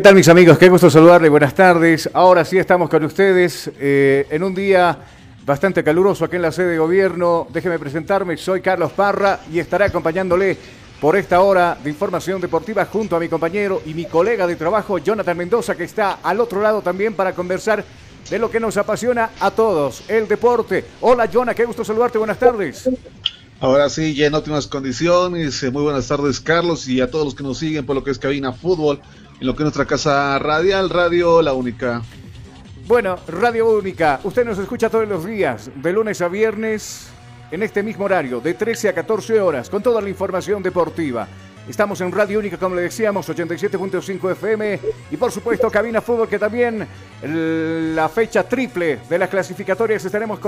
[0.00, 0.56] ¿Qué tal mis amigos?
[0.56, 2.08] Qué gusto saludarle, buenas tardes.
[2.14, 4.96] Ahora sí estamos con ustedes eh, en un día
[5.44, 7.46] bastante caluroso aquí en la sede de gobierno.
[7.52, 10.56] Déjeme presentarme, soy Carlos Parra y estaré acompañándole
[11.02, 14.96] por esta hora de información deportiva junto a mi compañero y mi colega de trabajo,
[14.96, 17.84] Jonathan Mendoza, que está al otro lado también para conversar
[18.30, 20.82] de lo que nos apasiona a todos, el deporte.
[21.02, 22.88] Hola, Jonah, qué gusto saludarte, buenas tardes.
[23.60, 25.62] Ahora sí, ya en óptimas condiciones.
[25.70, 28.18] Muy buenas tardes, Carlos, y a todos los que nos siguen por lo que es
[28.18, 28.98] Cabina Fútbol
[29.40, 32.02] en lo que es nuestra casa radial, Radio La Única.
[32.86, 37.08] Bueno, Radio Única, usted nos escucha todos los días, de lunes a viernes,
[37.50, 41.26] en este mismo horario, de 13 a 14 horas, con toda la información deportiva.
[41.70, 44.80] Estamos en Radio Única, como le decíamos, 87.5 FM
[45.12, 46.84] y por supuesto Cabina Fútbol, que también
[47.22, 50.40] la fecha triple de las clasificatorias estaremos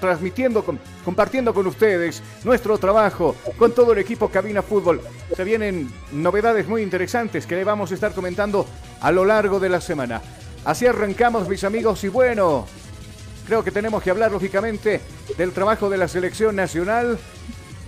[0.00, 0.64] transmitiendo,
[1.04, 5.00] compartiendo con ustedes nuestro trabajo con todo el equipo Cabina Fútbol.
[5.36, 8.66] Se vienen novedades muy interesantes que le vamos a estar comentando
[9.00, 10.22] a lo largo de la semana.
[10.64, 12.66] Así arrancamos, mis amigos, y bueno,
[13.46, 15.00] creo que tenemos que hablar lógicamente
[15.38, 17.16] del trabajo de la selección nacional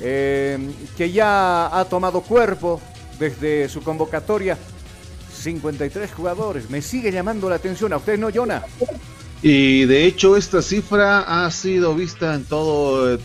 [0.01, 0.59] eh,
[0.97, 2.81] que ya ha tomado cuerpo
[3.19, 4.59] desde su convocatoria.
[5.37, 6.71] 53 jugadores.
[6.71, 7.93] Me sigue llamando la atención.
[7.93, 8.63] ¿A usted no, Jonah?
[9.43, 13.19] Y de hecho esta cifra ha sido vista en todo,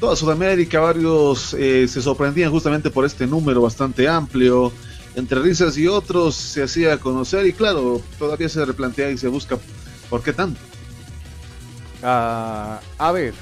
[0.00, 0.80] toda Sudamérica.
[0.80, 4.72] Varios eh, se sorprendían justamente por este número bastante amplio.
[5.14, 9.58] Entre risas y otros se hacía conocer y claro, todavía se replantea y se busca
[10.08, 10.60] por qué tanto.
[12.02, 13.34] Ah, a ver,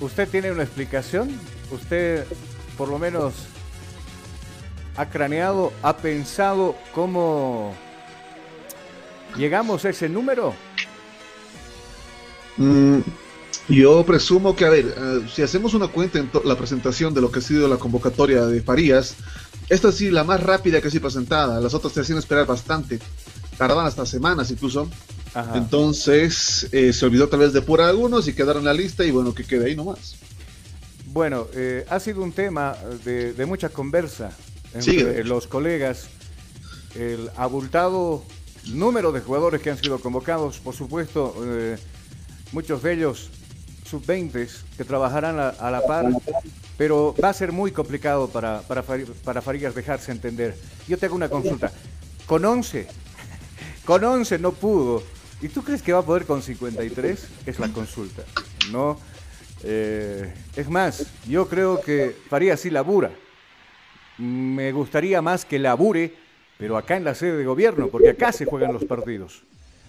[0.00, 1.30] ¿usted tiene una explicación?
[1.70, 2.26] ¿Usted
[2.76, 3.34] por lo menos
[4.96, 7.74] ha craneado, ha pensado cómo
[9.36, 10.54] llegamos a ese número?
[12.56, 12.98] Mm,
[13.68, 17.30] yo presumo que, a ver, eh, si hacemos una cuenta en la presentación de lo
[17.30, 19.14] que ha sido la convocatoria de Farías,
[19.68, 22.98] esta sí la más rápida que ha sido presentada, las otras se hacían esperar bastante,
[23.56, 24.88] tardaban hasta semanas incluso.
[25.54, 29.10] Entonces eh, se olvidó tal vez de por algunos y quedaron en la lista y
[29.10, 30.16] bueno, que quede ahí nomás.
[31.06, 34.32] Bueno, eh, ha sido un tema de, de mucha conversa
[34.74, 36.08] entre los colegas,
[36.94, 38.22] el abultado
[38.66, 41.76] número de jugadores que han sido convocados, por supuesto, eh,
[42.52, 43.30] muchos de ellos
[43.84, 46.06] sub-20 que trabajarán a, la par,
[46.76, 48.84] pero va a ser muy complicado para, para,
[49.24, 50.56] para Farías dejarse entender.
[50.86, 51.72] Yo te hago una consulta.
[52.26, 52.86] Con 11,
[53.86, 55.02] con 11 no pudo.
[55.40, 57.28] ¿Y tú crees que va a poder con 53?
[57.46, 58.22] Es la consulta.
[58.70, 58.98] No.
[59.64, 63.10] Eh, es más, yo creo que Farías sí labura
[64.18, 66.12] me gustaría más que labure,
[66.58, 69.44] pero acá en la sede de gobierno, porque acá se juegan los partidos.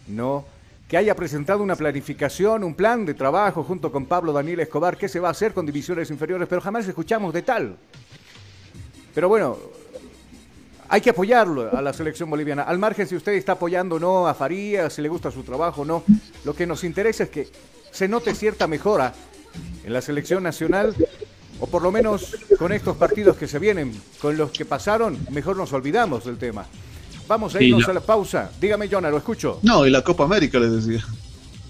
[0.07, 0.45] No
[0.87, 5.07] que haya presentado una planificación, un plan de trabajo junto con Pablo Daniel Escobar, qué
[5.07, 7.77] se va a hacer con divisiones inferiores, pero jamás escuchamos de tal.
[9.13, 9.55] Pero bueno,
[10.89, 12.63] hay que apoyarlo a la selección boliviana.
[12.63, 15.83] Al margen si usted está apoyando o no a Farías, si le gusta su trabajo
[15.83, 16.03] o no,
[16.43, 17.47] lo que nos interesa es que
[17.91, 19.13] se note cierta mejora
[19.83, 20.95] en la selección nacional
[21.59, 25.57] o por lo menos con estos partidos que se vienen, con los que pasaron, mejor
[25.57, 26.65] nos olvidamos del tema.
[27.27, 28.49] Vamos a irnos a la pausa.
[28.59, 29.59] Dígame, Jonah, lo escucho.
[29.61, 31.05] No, y la Copa América, le decía.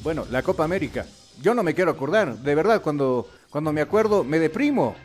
[0.02, 1.06] Bueno, la Copa América.
[1.42, 2.38] Yo no me quiero acordar.
[2.38, 4.96] De verdad, cuando, cuando me acuerdo, me deprimo.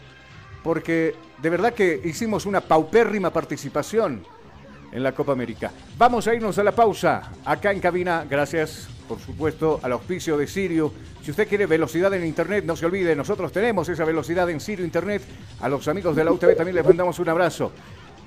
[0.63, 4.25] Porque de verdad que hicimos una paupérrima participación
[4.91, 5.71] en la Copa América.
[5.99, 7.33] Vamos a irnos a la pausa.
[7.45, 10.91] Acá en cabina, gracias por supuesto, al auspicio de Sirio.
[11.23, 14.87] Si usted quiere velocidad en Internet, no se olvide, nosotros tenemos esa velocidad en Sirio
[14.87, 15.21] Internet.
[15.61, 17.73] A los amigos de la UTV también les mandamos un abrazo.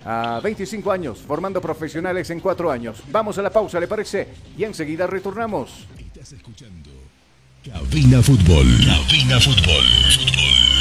[0.05, 3.01] A 25 años, formando profesionales en 4 años.
[3.11, 4.27] Vamos a la pausa, ¿le parece?
[4.55, 5.87] Y enseguida retornamos.
[5.97, 6.91] Estás escuchando
[7.65, 8.67] Cabina Fútbol.
[8.85, 10.76] Cabina Fútbol.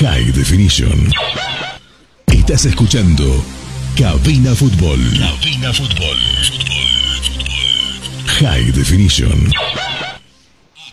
[0.00, 1.12] High Definition.
[2.26, 3.44] Estás escuchando
[3.94, 4.98] Cabina Fútbol.
[5.18, 6.16] Cabina Fútbol.
[8.26, 9.52] High Definition.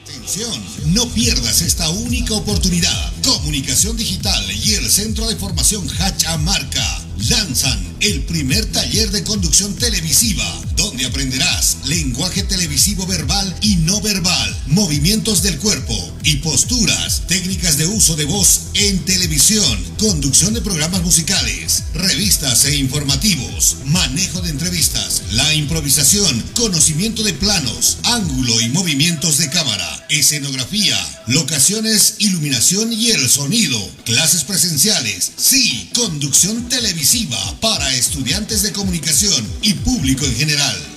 [0.03, 3.13] Atención, no pierdas esta única oportunidad.
[3.23, 10.45] Comunicación Digital y el Centro de Formación Hachamarca lanzan el primer taller de conducción televisiva,
[10.75, 17.87] donde aprenderás lenguaje televisivo verbal y no verbal, movimientos del cuerpo y posturas, técnicas de
[17.87, 25.23] uso de voz en televisión, conducción de programas musicales, revistas e informativos, manejo de entrevistas,
[25.31, 30.97] la improvisación, conocimiento de planos, ángulo y movimientos de cámara, escenografía,
[31.27, 39.73] locaciones, iluminación y el sonido, clases presenciales, sí, conducción televisiva para estudiantes de comunicación y
[39.75, 40.96] público en general.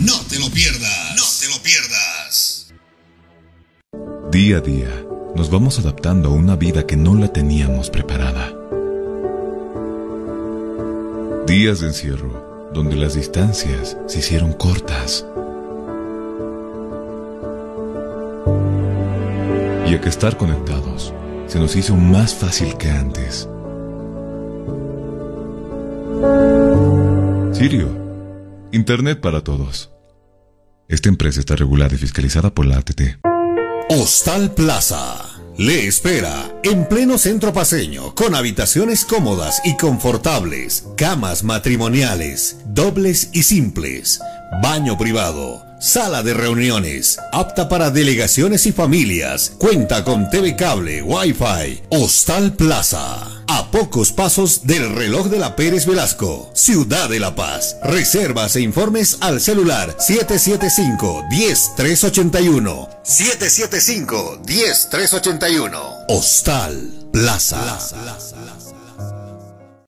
[0.00, 1.14] No te lo pierdas.
[1.16, 2.72] No te lo pierdas.
[4.30, 4.88] Día a día,
[5.36, 8.52] nos vamos adaptando a una vida que no la teníamos preparada.
[11.46, 15.24] Días de encierro, donde las distancias se hicieron cortas.
[19.86, 21.12] Y a que estar conectados
[21.46, 23.48] se nos hizo más fácil que antes.
[27.52, 28.03] Sirio,
[28.74, 29.92] Internet para todos.
[30.88, 33.20] Esta empresa está regulada y fiscalizada por la ATT.
[33.88, 35.30] Hostal Plaza.
[35.56, 43.44] Le espera en pleno centro paseño, con habitaciones cómodas y confortables, camas matrimoniales, dobles y
[43.44, 44.20] simples,
[44.60, 51.82] baño privado, sala de reuniones, apta para delegaciones y familias, cuenta con TV cable, Wi-Fi.
[51.90, 53.43] Hostal Plaza
[53.74, 57.74] pocos pasos del reloj de la Pérez Velasco, Ciudad de La Paz.
[57.82, 62.88] Reservas e informes al celular 775-10381.
[63.04, 66.04] 775-10381.
[66.06, 67.78] Hostal Plaza.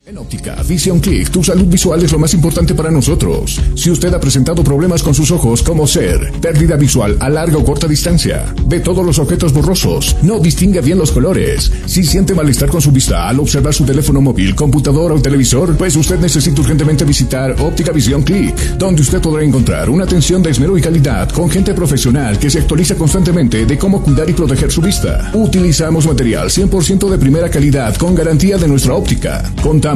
[0.08, 3.60] En óptica Vision Click, tu salud visual es lo más importante para nosotros.
[3.74, 7.64] Si usted ha presentado problemas con sus ojos, como ser pérdida visual a larga o
[7.64, 12.68] corta distancia, ve todos los objetos borrosos, no distingue bien los colores, si siente malestar
[12.68, 17.04] con su vista al observar su teléfono móvil, computadora o televisor, pues usted necesita urgentemente
[17.04, 21.50] visitar Óptica Vision Click, donde usted podrá encontrar una atención de esmero y calidad con
[21.50, 25.32] gente profesional que se actualiza constantemente de cómo cuidar y proteger su vista.
[25.34, 29.52] Utilizamos material 100% de primera calidad con garantía de nuestra óptica.
[29.60, 29.95] Contamos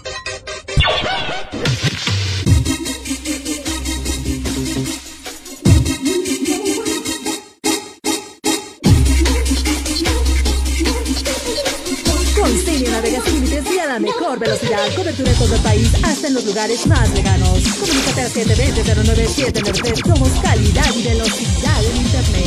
[13.91, 17.59] La mejor velocidad, cobertura en todo el país, hasta en los lugares más lejanos.
[17.77, 22.41] Comunícate al 720-097 Somos calidad y velocidad en Internet.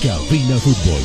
[0.00, 1.02] Cabina Fútbol.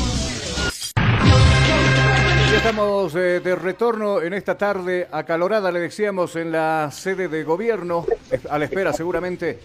[2.52, 7.42] Ya estamos eh, de retorno en esta tarde acalorada, le decíamos, en la sede de
[7.42, 8.06] gobierno,
[8.48, 9.58] a la espera seguramente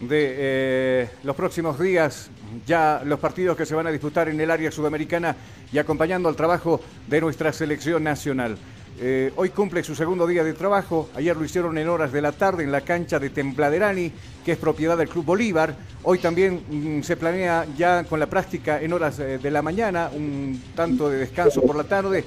[0.00, 2.30] de eh, los próximos días,
[2.66, 5.34] ya los partidos que se van a disputar en el área sudamericana
[5.72, 8.56] y acompañando al trabajo de nuestra selección nacional.
[9.00, 12.32] Eh, hoy cumple su segundo día de trabajo, ayer lo hicieron en horas de la
[12.32, 14.12] tarde en la cancha de Templaderani,
[14.44, 15.76] que es propiedad del Club Bolívar.
[16.02, 20.10] Hoy también mm, se planea ya con la práctica en horas eh, de la mañana,
[20.12, 22.24] un tanto de descanso por la tarde.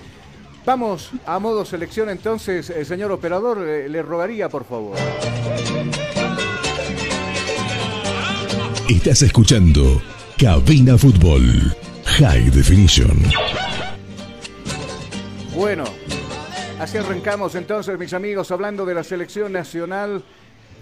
[0.66, 4.96] Vamos a modo selección entonces, el señor operador, le rogaría por favor.
[8.92, 10.02] Estás escuchando
[10.38, 13.24] Cabina Fútbol High Definition.
[15.56, 15.86] Bueno,
[16.78, 20.22] así arrancamos entonces, mis amigos, hablando de la selección nacional.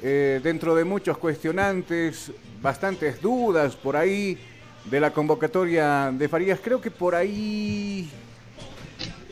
[0.02, 2.32] Eh, dentro de muchos cuestionantes,
[2.64, 4.40] bastantes dudas por ahí
[4.90, 6.60] de la convocatoria de Farías.
[6.64, 8.10] Creo que por ahí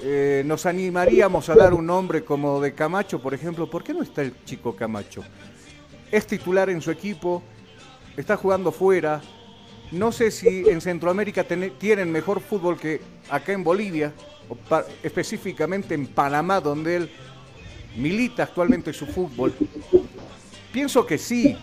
[0.03, 3.67] eh, nos animaríamos a dar un nombre como de Camacho, por ejemplo.
[3.67, 5.23] ¿Por qué no está el chico Camacho?
[6.11, 7.41] Es titular en su equipo
[8.17, 9.21] está jugando fuera.
[9.91, 14.11] No sé si en Centroamérica tienen mejor fútbol que acá en Bolivia,
[14.49, 14.57] o
[15.01, 17.11] específicamente en Panamá, donde él
[17.95, 19.53] milita actualmente su fútbol.
[20.73, 21.57] Pienso que sí,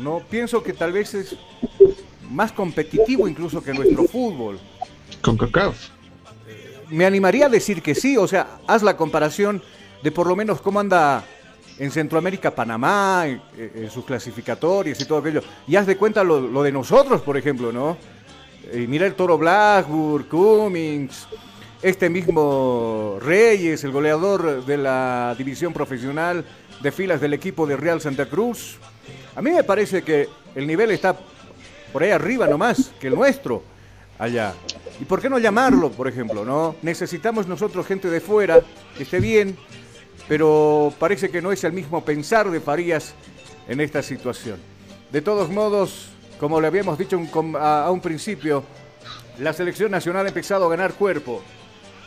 [0.00, 1.36] no pienso que tal vez es
[2.30, 4.60] más competitivo incluso que nuestro fútbol.
[5.20, 5.88] Con CACAF.
[6.90, 9.62] Me animaría a decir que sí, o sea, haz la comparación
[10.02, 11.24] de por lo menos cómo anda
[11.78, 13.26] en Centroamérica, Panamá,
[13.90, 15.42] sus clasificatorias y todo aquello.
[15.66, 17.96] Y haz de cuenta lo, de nosotros, por ejemplo, ¿no?
[18.72, 21.26] Y mira el Toro Blackburn, Cummings,
[21.82, 26.44] este mismo Reyes, el goleador de la división profesional
[26.80, 28.76] de filas del equipo de Real Santa Cruz.
[29.36, 31.16] A mí me parece que el nivel está
[31.92, 33.62] por ahí arriba nomás que el nuestro
[34.18, 34.54] allá.
[35.00, 36.76] ¿Y por qué no llamarlo, por ejemplo, no?
[36.82, 38.60] Necesitamos nosotros gente de fuera
[38.96, 39.56] que esté bien,
[40.28, 43.14] pero parece que no es el mismo pensar de Farías
[43.68, 44.58] en esta situación.
[45.12, 46.08] De todos modos,
[46.40, 47.20] como le habíamos dicho
[47.58, 48.64] a un principio,
[49.38, 51.42] la selección nacional ha empezado a ganar cuerpo.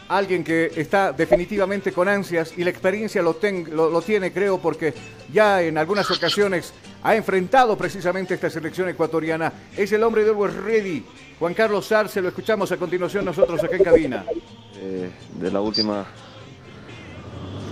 [0.09, 3.38] Alguien que está definitivamente con ansias y la experiencia lo,
[3.71, 4.93] lo, tiene, creo, porque
[5.33, 9.51] ya en algunas ocasiones ha enfrentado precisamente esta selección ecuatoriana.
[9.75, 11.05] Es el hombre de Always Ready,
[11.38, 14.25] Juan Carlos Sarce, lo escuchamos a continuación nosotros acá en cabina.
[14.79, 15.09] Eh,
[15.39, 16.05] de la última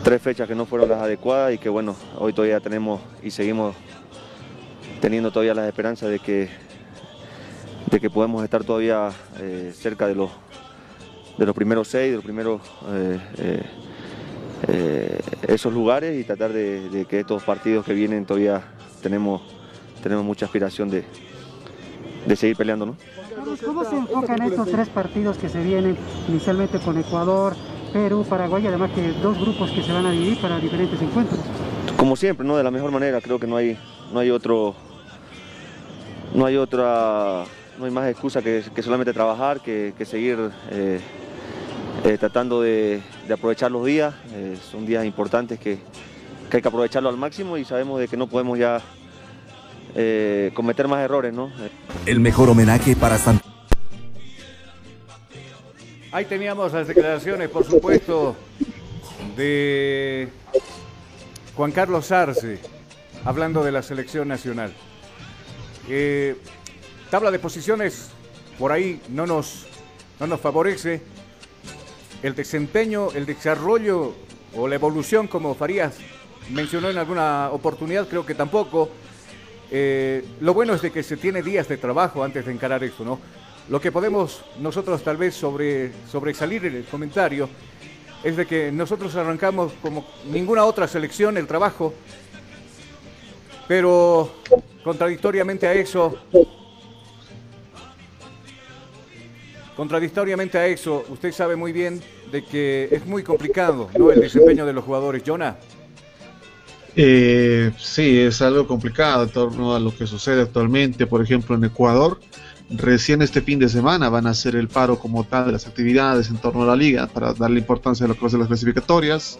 [0.06, 3.76] tres fechas que no fueron las adecuadas y que bueno, hoy todavía tenemos y seguimos
[5.02, 6.48] teniendo todavía la esperanza de que,
[7.90, 9.10] de que podemos estar todavía
[9.40, 10.30] eh, cerca de los,
[11.40, 13.64] de los primeros seis, de los primeros eh,
[14.68, 18.62] eh, esos lugares y tratar de, que estos partidos que vienen todavía
[19.02, 19.42] tenemos,
[20.04, 21.04] tenemos mucha aspiración de,
[22.28, 22.86] de seguir peleando.
[22.86, 22.96] ¿no?
[23.66, 25.98] ¿Cómo se enfocan estos tres partidos que se vienen
[26.28, 27.56] inicialmente con Ecuador,
[27.96, 31.40] Perú, Paraguay además que dos grupos que se van a dividir para diferentes encuentros?
[31.96, 32.58] Como siempre, ¿no?
[32.58, 33.78] de la mejor manera, creo que no hay,
[34.12, 34.76] no hay otro,
[36.34, 37.46] no hay otra,
[37.80, 40.38] no hay más excusa que, solamente trabajar, que, seguir
[40.72, 41.00] eh,
[42.04, 44.14] eh, tratando de, aprovechar los días.
[44.34, 45.80] Eh, son días importantes que,
[46.52, 48.82] hay que aprovecharlo al máximo y sabemos de que no podemos ya
[50.54, 51.34] cometer más errores.
[51.34, 51.50] ¿no?
[52.06, 53.40] El mejor homenaje para San...
[56.16, 58.38] Ahí teníamos las declaraciones, por supuesto,
[59.36, 60.30] de
[61.58, 62.58] Juan Carlos Arce,
[63.26, 64.74] hablando de la selección nacional.
[65.90, 66.38] Eh,
[67.12, 68.12] tabla de posiciones
[68.58, 69.68] por ahí no nos,
[70.18, 71.02] no nos favorece.
[72.24, 74.14] El desempeño, el desarrollo
[74.56, 75.98] o la evolución, como Farías
[76.50, 78.90] mencionó en alguna oportunidad, creo que tampoco.
[79.70, 83.04] Eh, lo bueno es de que se tiene días de trabajo antes de encarar esto,
[83.04, 83.20] ¿no?
[83.70, 87.50] Lo que podemos nosotros tal vez sobre, sobresalir en el comentario
[88.24, 91.94] es de que nosotros arrancamos como ninguna otra selección el trabajo,
[93.68, 94.32] pero
[94.86, 96.16] Contradictoriamente a eso,
[99.76, 102.00] contradictoriamente a eso, usted sabe muy bien
[102.32, 105.24] de que es muy complicado el desempeño de los jugadores.
[105.26, 105.58] Jonah.
[106.96, 111.64] Eh, sí, es algo complicado en torno a lo que sucede actualmente, por ejemplo, en
[111.64, 112.20] Ecuador.
[112.70, 116.30] Recién este fin de semana van a hacer el paro como tal de las actividades
[116.30, 119.40] en torno a la liga para darle importancia a lo que va las clasificatorias.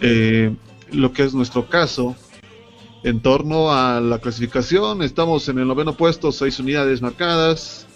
[0.00, 0.54] Eh,
[0.90, 2.16] lo que es nuestro caso,
[3.04, 5.02] en torno a la clasificación.
[5.02, 7.86] Estamos en el noveno puesto, seis unidades marcadas.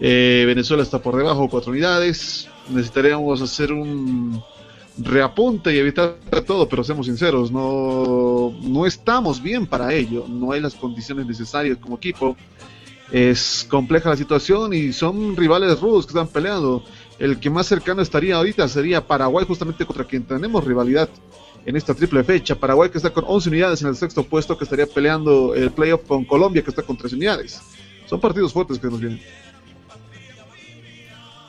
[0.00, 2.48] Eh, Venezuela está por debajo, cuatro unidades.
[2.70, 4.40] Necesitaríamos hacer un
[4.96, 10.26] reapunte y evitar todo, pero seamos sinceros, no, no estamos bien para ello.
[10.28, 12.36] No hay las condiciones necesarias como equipo.
[13.10, 16.84] Es compleja la situación y son rivales rudos que están peleando.
[17.18, 21.08] El que más cercano estaría ahorita sería Paraguay, justamente contra quien tenemos rivalidad
[21.64, 22.54] en esta triple fecha.
[22.54, 26.02] Paraguay que está con 11 unidades en el sexto puesto, que estaría peleando el playoff
[26.06, 27.60] con Colombia que está con 3 unidades.
[28.06, 29.20] Son partidos fuertes que nos vienen.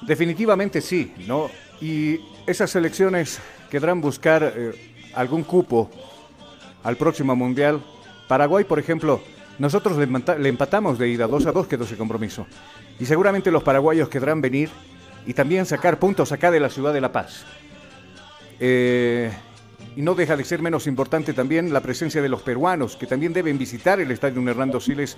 [0.01, 1.49] Definitivamente sí, ¿no?
[1.81, 5.89] Y esas selecciones querrán buscar eh, algún cupo
[6.83, 7.81] al próximo Mundial.
[8.27, 9.21] Paraguay, por ejemplo,
[9.59, 12.47] nosotros le, empatamos de ida 2 a 2 quedó ese compromiso.
[12.99, 14.69] Y seguramente los paraguayos querrán venir
[15.25, 17.45] y también sacar puntos acá de la ciudad de La Paz.
[18.59, 19.31] Eh,
[19.95, 23.33] y no deja de ser menos importante también la presencia de los peruanos, que también
[23.33, 25.17] deben visitar el estadio Hernando Siles,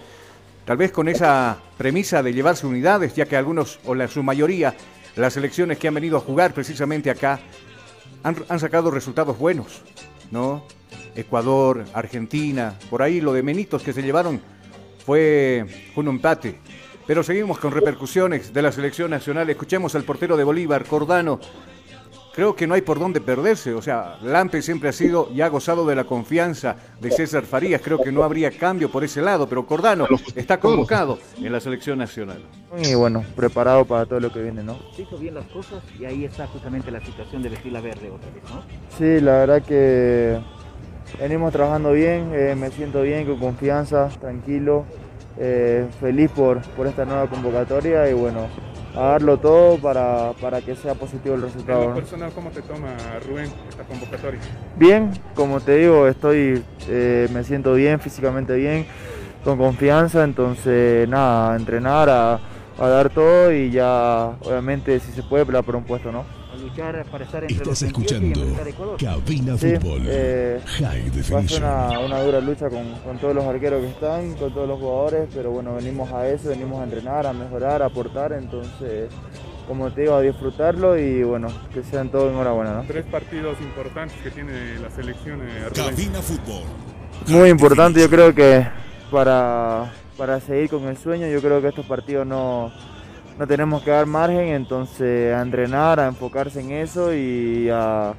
[0.66, 4.76] tal vez con esa premisa de llevarse unidades, ya que algunos, o la, su mayoría,
[5.16, 7.40] las selecciones que han venido a jugar precisamente acá,
[8.24, 9.82] han, sacado resultados buenos,
[10.30, 10.64] ¿no?
[11.16, 14.42] Ecuador, Argentina, por ahí lo de Menitos que se llevaron
[15.06, 16.56] fue un empate.
[17.08, 19.50] Pero seguimos con repercusiones de la selección nacional.
[19.50, 21.40] Escuchemos al portero de Bolívar, Cordano,
[22.34, 23.74] creo que no hay por dónde perderse.
[23.74, 27.82] O sea, Lampe siempre ha sido y ha gozado de la confianza de César Farías.
[27.82, 31.98] Creo que no habría cambio por ese lado, pero Cordano está convocado en la selección
[32.00, 32.42] nacional.
[32.84, 34.78] Y bueno, preparado para todo lo que viene, ¿no?
[34.96, 38.10] Se hizo bien las cosas y ahí está justamente la situación de vestir la verde
[38.10, 38.64] otra vez, ¿no?
[38.98, 40.40] Sí, la verdad que
[41.20, 44.86] venimos trabajando bien, eh, me siento bien, con confianza, tranquilo,
[45.38, 48.48] eh, feliz por, por esta nueva convocatoria y bueno,
[48.96, 51.94] a darlo todo para, para, que sea positivo el resultado.
[51.94, 52.96] Personal, ¿cómo te toma
[53.28, 54.40] Rubén esta convocatoria?
[54.76, 58.86] Bien, como te digo, estoy, eh, me siento bien, físicamente bien,
[59.44, 62.40] con confianza, entonces nada, a entrenar, a,
[62.78, 66.41] a dar todo y ya, obviamente, si se puede, pelear por un puesto, ¿no?
[66.72, 68.42] Luchar para estar entre Estás escuchando
[69.00, 70.02] Cabina Fútbol.
[70.06, 74.34] Eh, va a ser una, una, dura lucha con, con, todos los arqueros que están,
[74.36, 77.86] con todos los jugadores, pero bueno, venimos a eso, venimos a entrenar, a mejorar, a
[77.86, 79.10] aportar, entonces
[79.68, 82.84] como te digo, a disfrutarlo y bueno, que sean todos enhorabuena, ¿no?
[82.84, 85.42] Tres partidos importantes que tiene la selección.
[85.42, 85.70] Eh.
[85.74, 86.64] Cabina Fútbol.
[87.28, 88.68] Muy importante, yo creo que
[89.12, 92.72] para, para seguir con el sueño, yo creo que estos partidos no,
[93.42, 98.14] no tenemos que dar margen, entonces a entrenar, a enfocarse en eso y a,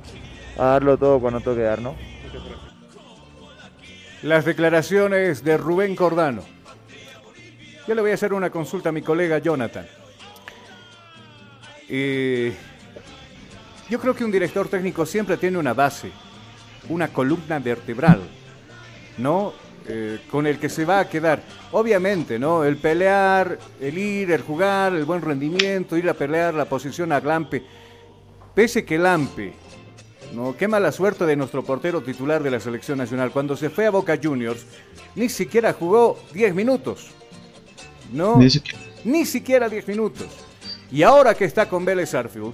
[0.56, 1.94] darlo todo cuando toque dar, ¿no?
[4.24, 6.42] Las declaraciones de Rubén Cordano.
[7.86, 9.86] Yo le voy a hacer una consulta a mi colega Jonathan.
[11.88, 12.52] Eh,
[13.88, 16.10] yo creo que un director técnico siempre tiene una base,
[16.88, 18.22] una columna vertebral,
[19.18, 19.52] ¿no?
[19.88, 21.42] Eh, con el que se va a quedar.
[21.72, 22.64] Obviamente, ¿no?
[22.64, 27.20] El pelear, el ir, el jugar, el buen rendimiento, ir a pelear la posición a
[27.20, 27.64] Lampe.
[28.54, 29.52] Pese que Lampe,
[30.34, 30.56] ¿no?
[30.56, 33.32] Qué mala suerte de nuestro portero titular de la selección nacional.
[33.32, 34.64] Cuando se fue a Boca Juniors,
[35.16, 37.08] ni siquiera jugó 10 minutos.
[38.12, 38.36] ¿No?
[38.36, 38.78] Ni siquiera.
[39.04, 40.28] Ni siquiera 10 minutos.
[40.92, 42.52] Y ahora que está con Vélez Arfield,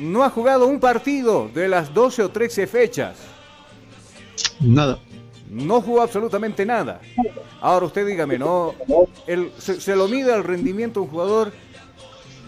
[0.00, 3.16] no ha jugado un partido de las 12 o 13 fechas.
[4.60, 4.98] Nada.
[5.50, 7.00] No jugó absolutamente nada.
[7.60, 8.74] Ahora usted dígame, ¿no?
[9.26, 11.52] El- se, lo mide al rendimiento de un jugador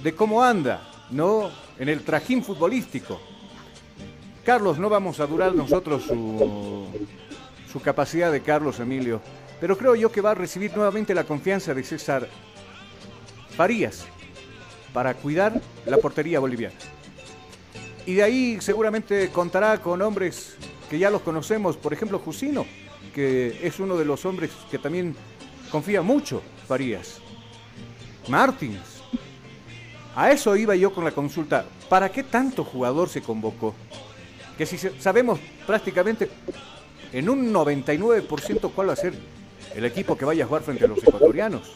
[0.02, 1.50] de cómo anda, ¿no?
[1.78, 3.20] En el trajín futbolístico.
[4.44, 6.86] Carlos, no vamos a durar nosotros su,
[7.70, 9.20] su capacidad de Carlos Emilio,
[9.60, 12.28] pero creo yo que va a recibir nuevamente la confianza de César
[13.56, 14.06] Farías
[14.92, 16.74] para cuidar la portería boliviana.
[18.06, 20.56] Y de ahí seguramente contará con hombres
[20.88, 22.66] que ya los conocemos, por ejemplo Jusino,
[23.14, 25.14] que es uno de los hombres que también
[25.70, 27.20] confía mucho Farías.
[28.28, 29.00] Martins.
[30.14, 31.64] A eso iba yo con la consulta.
[31.88, 33.74] ¿Para qué tanto jugador se convocó?
[34.56, 36.30] Que si sabemos prácticamente
[37.12, 39.14] en un 99% cuál va a ser
[39.74, 41.72] el equipo que vaya a jugar frente a los ecuatorianos.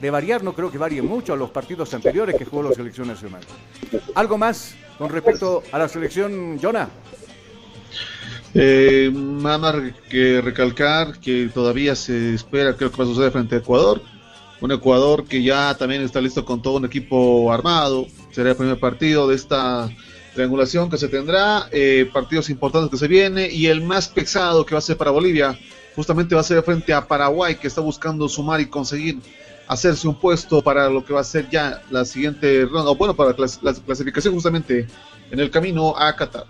[0.00, 3.08] De variar no creo que varíe mucho a los partidos anteriores que jugó la selección
[3.08, 3.42] nacional.
[4.14, 6.88] ¿Algo más con respecto a la selección, Jonah?
[8.54, 9.74] Eh, nada más
[10.08, 14.00] que recalcar que todavía se espera, creo que va a suceder frente a Ecuador.
[14.60, 18.06] Un Ecuador que ya también está listo con todo un equipo armado.
[18.30, 19.90] Será el primer partido de esta
[20.34, 21.68] triangulación que se tendrá.
[21.72, 23.48] eh, partidos importantes que se viene.
[23.50, 25.58] Y el más pesado que va a ser para Bolivia,
[25.96, 29.18] justamente va a ser frente a Paraguay, que está buscando sumar y conseguir
[29.66, 32.90] hacerse un puesto para lo que va a ser ya la siguiente ronda.
[32.90, 34.86] O bueno, para la clas- la clasificación justamente
[35.30, 36.44] en el camino a Qatar.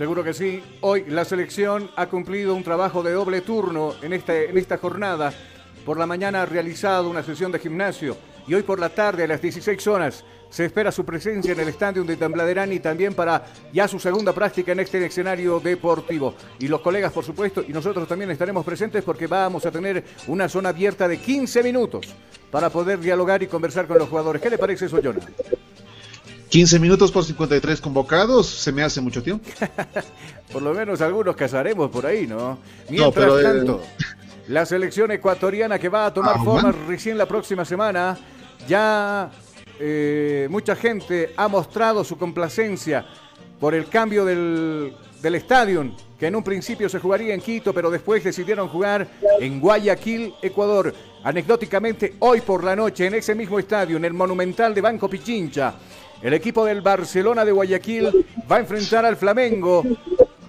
[0.00, 0.62] Seguro que sí.
[0.80, 5.30] Hoy la selección ha cumplido un trabajo de doble turno en, este, en esta jornada.
[5.84, 9.26] Por la mañana ha realizado una sesión de gimnasio y hoy por la tarde a
[9.26, 13.86] las 16 horas se espera su presencia en el estadio de Tambladerani también para ya
[13.88, 16.34] su segunda práctica en este escenario deportivo.
[16.58, 20.48] Y los colegas, por supuesto, y nosotros también estaremos presentes porque vamos a tener una
[20.48, 22.06] zona abierta de 15 minutos
[22.50, 24.40] para poder dialogar y conversar con los jugadores.
[24.40, 25.34] ¿Qué le parece eso, Jonathan?
[26.50, 29.48] 15 minutos por 53 convocados, se me hace mucho tiempo.
[30.52, 32.58] Por lo menos algunos cazaremos por ahí, ¿no?
[32.88, 33.82] Mientras pero, eh, tanto,
[34.48, 38.18] la selección ecuatoriana que va a tomar Ah, forma recién la próxima semana,
[38.66, 39.30] ya
[39.78, 43.06] eh, mucha gente ha mostrado su complacencia
[43.60, 47.92] por el cambio del, del estadio, que en un principio se jugaría en Quito, pero
[47.92, 49.06] después decidieron jugar
[49.38, 50.92] en Guayaquil, Ecuador.
[51.22, 55.74] Anecdóticamente, hoy por la noche, en ese mismo estadio, en el Monumental de Banco Pichincha,
[56.22, 59.82] el equipo del Barcelona de Guayaquil va a enfrentar al Flamengo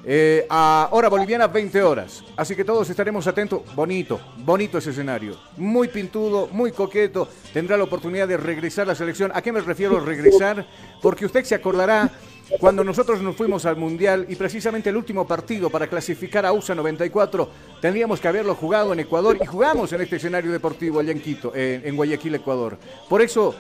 [0.05, 2.23] eh, a hora boliviana 20 horas.
[2.38, 3.63] Así que todos estaremos atentos.
[3.75, 5.38] Bonito, bonito ese escenario.
[5.57, 7.27] Muy pintudo, muy coqueto.
[7.53, 9.31] Tendrá la oportunidad de regresar a la selección.
[9.36, 10.65] ¿A qué me refiero regresar?
[11.01, 12.10] Porque usted se acordará
[12.59, 16.75] cuando nosotros nos fuimos al Mundial y precisamente el último partido para clasificar a USA
[16.75, 21.21] 94 tendríamos que haberlo jugado en Ecuador y jugamos en este escenario deportivo allá en
[21.21, 22.77] Quito, en Guayaquil, Ecuador.
[23.09, 23.55] Por eso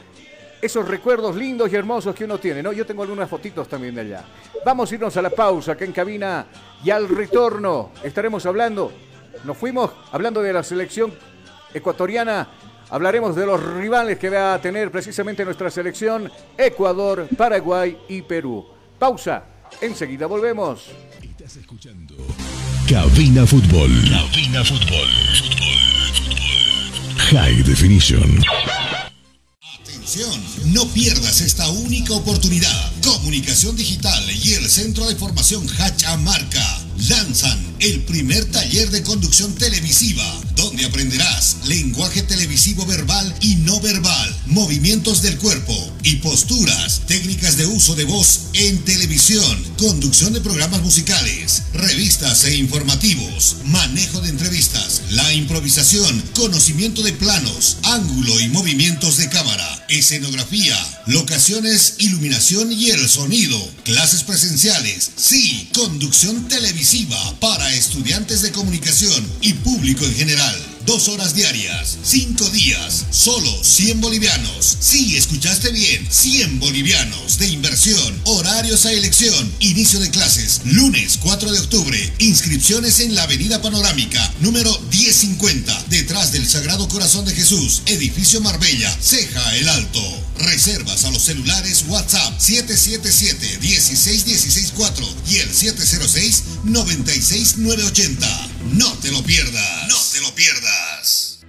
[0.61, 2.71] esos recuerdos lindos y hermosos que uno tiene, ¿no?
[2.71, 4.23] Yo tengo algunas fotitos también de allá.
[4.63, 6.45] Vamos a irnos a la pausa acá en cabina
[6.83, 8.91] y al retorno estaremos hablando,
[9.43, 11.11] nos fuimos hablando de la selección
[11.73, 12.47] ecuatoriana,
[12.91, 18.80] hablaremos de los rivales que va a tener precisamente nuestra selección, Ecuador, Paraguay y Perú.
[19.01, 19.43] Pausa,
[19.81, 20.81] enseguida volvemos.
[21.23, 22.13] Estás escuchando
[22.87, 23.89] Cabina Fútbol.
[24.07, 25.09] Cabina Fútbol.
[27.17, 28.43] High Definition.
[29.81, 32.91] Atención, no pierdas esta única oportunidad.
[33.03, 40.23] Comunicación Digital y el Centro de Formación Hachamarca lanzan el primer taller de conducción televisiva,
[40.55, 47.65] donde aprenderás lenguaje televisivo verbal y no verbal, movimientos del cuerpo y posturas, técnicas de
[47.65, 55.01] uso de voz en televisión, conducción de programas musicales, revistas e informativos, manejo de entrevistas,
[55.11, 63.09] la improvisación, conocimiento de planos, ángulo y movimientos de cámara, escenografía, locaciones, iluminación y el
[63.09, 66.90] sonido, clases presenciales, sí, conducción televisiva
[67.39, 70.53] para estudiantes de comunicación y público en general.
[70.85, 74.77] Dos horas diarias, cinco días, solo 100 bolivianos.
[74.81, 81.53] Sí, escuchaste bien, 100 bolivianos de inversión, horarios a elección, inicio de clases, lunes 4
[81.53, 87.83] de octubre, inscripciones en la Avenida Panorámica, número 1050, detrás del Sagrado Corazón de Jesús,
[87.85, 90.20] edificio Marbella, Ceja el Alto.
[90.43, 98.27] Reservas a los celulares WhatsApp 777-16164 y el 706-96980.
[98.73, 99.87] No te lo pierdas.
[99.87, 101.41] No te lo pierdas.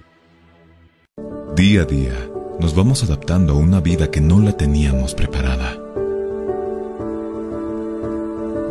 [1.55, 2.29] Día a día,
[2.59, 5.79] nos vamos adaptando a una vida que no la teníamos preparada.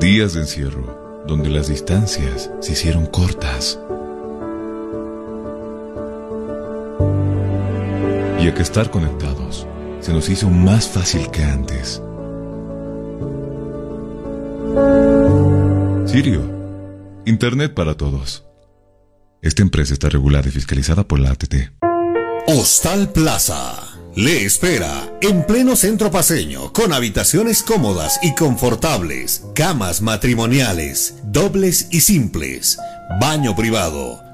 [0.00, 3.78] Días de encierro, donde las distancias se hicieron cortas.
[8.40, 9.66] Y a que estar conectados
[10.02, 12.02] se nos hizo más fácil que antes.
[16.06, 16.42] Sirio,
[17.24, 18.44] Internet para todos.
[19.40, 21.54] Esta empresa está regulada y fiscalizada por la ATT.
[22.46, 23.88] Hostal Plaza.
[24.14, 32.02] Le espera en pleno centro paseño, con habitaciones cómodas y confortables, camas matrimoniales, dobles y
[32.02, 32.78] simples,
[33.20, 34.22] baño privado,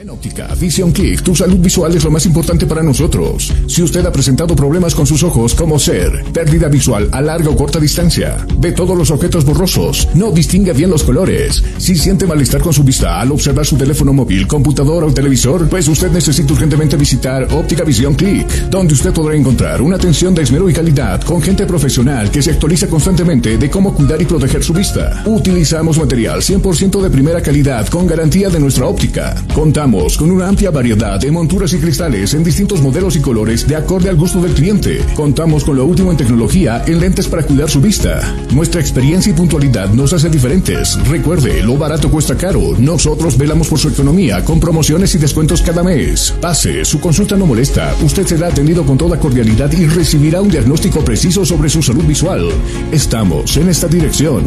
[0.00, 3.52] En óptica Vision Click, tu salud visual es lo más importante para nosotros.
[3.66, 7.56] Si usted ha presentado problemas con sus ojos, como ser pérdida visual a larga o
[7.56, 12.60] corta distancia, ve todos los objetos borrosos, no distingue bien los colores, si siente malestar
[12.60, 16.96] con su vista al observar su teléfono móvil, computadora o televisor, pues usted necesita urgentemente
[16.96, 21.42] visitar Óptica Vision Click, donde usted podrá encontrar una atención de esmero y calidad con
[21.42, 25.24] gente profesional que se actualiza constantemente de cómo cuidar y proteger su vista.
[25.26, 29.34] Utilizamos material 100% de primera calidad con garantía de nuestra óptica.
[29.52, 33.74] Contamos con una amplia variedad de monturas y cristales en distintos modelos y colores de
[33.74, 34.98] acorde al gusto del cliente.
[35.14, 38.36] Contamos con lo último en tecnología en lentes para cuidar su vista.
[38.52, 40.98] Nuestra experiencia y puntualidad nos hace diferentes.
[41.08, 42.74] Recuerde, lo barato cuesta caro.
[42.78, 46.34] Nosotros velamos por su economía con promociones y descuentos cada mes.
[46.38, 47.94] Pase, su consulta no molesta.
[48.02, 52.50] Usted será atendido con toda cordialidad y recibirá un diagnóstico preciso sobre su salud visual.
[52.92, 54.44] Estamos en esta dirección.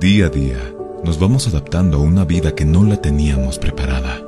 [0.00, 0.72] Día a día,
[1.04, 4.27] nos vamos adaptando a una vida que no la teníamos preparada.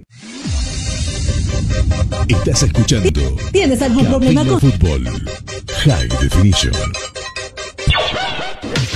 [2.31, 3.11] Estás escuchando
[3.51, 5.03] ¿Tienes algún problema con Fútbol.
[5.83, 6.71] High Definition.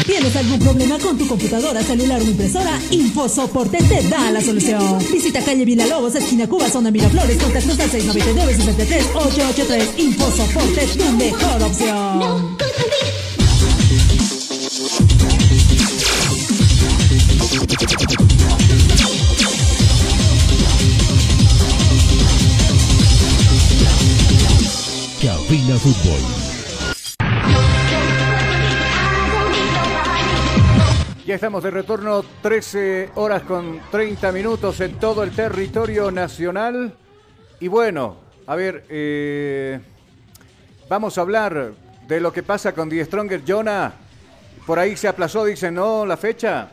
[0.05, 2.79] ¿Tienes algún problema con tu computadora, celular o impresora?
[2.91, 4.99] InfoSoporte te da la solución.
[5.11, 9.97] Visita calle Villalobos, esquina Cuba, zona Miraflores, contactos al 699-63-883.
[9.97, 12.54] InfoSoporte, tu mejor opción.
[26.05, 26.19] Fútbol.
[31.25, 36.93] Ya estamos de retorno, 13 horas con 30 minutos en todo el territorio nacional.
[37.59, 39.79] Y bueno, a ver, eh,
[40.87, 41.73] vamos a hablar
[42.07, 43.41] de lo que pasa con Die Stronger.
[43.45, 43.91] Jonah,
[44.67, 46.05] por ahí se aplazó, dicen, ¿no?
[46.05, 46.69] La fecha.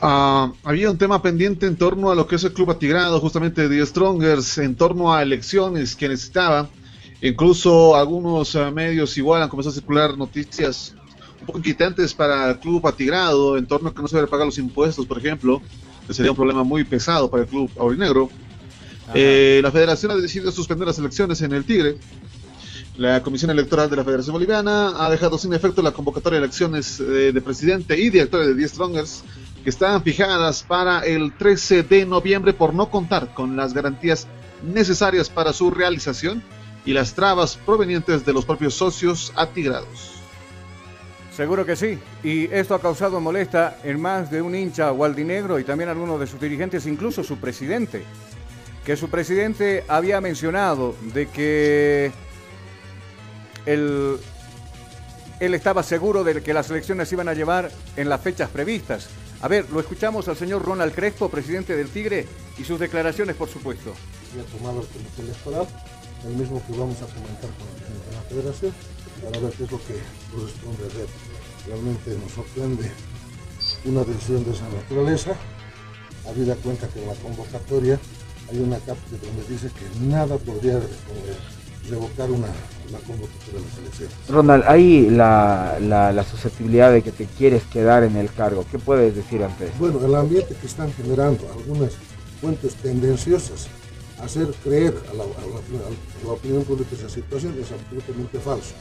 [0.00, 3.68] Ah, había un tema pendiente en torno a lo que es el Club Atigrado, justamente
[3.68, 6.68] de Strongers, en torno a elecciones que necesitaba.
[7.20, 10.94] Incluso algunos eh, medios igual han comenzado a circular noticias
[11.40, 14.46] un poco inquietantes para el Club Atigrado, en torno a que no se debe pagar
[14.46, 15.60] los impuestos, por ejemplo,
[16.06, 18.30] que sería un problema muy pesado para el Club Aurinegro.
[19.12, 21.98] Eh, la Federación ha decidido suspender las elecciones en el Tigre.
[22.96, 27.00] La Comisión Electoral de la Federación Boliviana ha dejado sin efecto la convocatoria de elecciones
[27.00, 29.24] eh, de presidente y directores de 10 Strongers
[29.64, 34.28] que estaban fijadas para el 13 de noviembre por no contar con las garantías
[34.62, 36.42] necesarias para su realización
[36.84, 40.14] y las trabas provenientes de los propios socios atigrados.
[41.34, 41.98] Seguro que sí.
[42.22, 46.26] Y esto ha causado molesta en más de un hincha gualdinegro y también algunos de
[46.26, 48.04] sus dirigentes, incluso su presidente.
[48.84, 52.12] Que su presidente había mencionado de que
[53.66, 54.18] él,
[55.40, 59.08] él estaba seguro de que las elecciones se iban a llevar en las fechas previstas.
[59.40, 63.48] A ver, lo escuchamos al señor Ronald Crespo, presidente del Tigre, y sus declaraciones, por
[63.48, 63.92] supuesto.
[64.56, 65.66] tomado el comité electoral,
[66.26, 67.68] el mismo que vamos a comentar con
[68.14, 68.72] la federación,
[69.22, 69.94] para ver qué es lo que
[70.32, 71.06] corresponde hacer.
[71.66, 72.90] Realmente nos sorprende
[73.84, 75.32] una decisión de esa naturaleza,
[76.28, 77.98] habida cuenta que en la convocatoria
[78.50, 80.80] hay una cápsula donde dice que nada podría
[81.88, 82.48] revocar una,
[82.90, 84.14] la convocatoria de las elecciones.
[84.28, 88.64] Ronald, hay la, la, la susceptibilidad de que te quieres quedar en el cargo.
[88.70, 89.74] ¿Qué puedes decir ante eso?
[89.78, 91.92] Bueno, el ambiente que están generando algunas
[92.40, 93.68] fuentes tendenciosas
[94.24, 95.24] hacer creer a la,
[96.32, 98.74] opinión pública esa situación es absolutamente falso.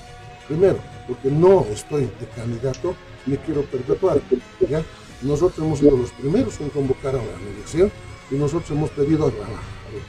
[0.48, 0.78] Primero,
[1.08, 4.22] porque no estoy de candidato ni quiero perpetuar.
[4.70, 4.84] ¿ya?
[5.22, 7.92] Nosotros hemos sido los primeros en convocar a la elección
[8.32, 9.34] y nosotros hemos pedido al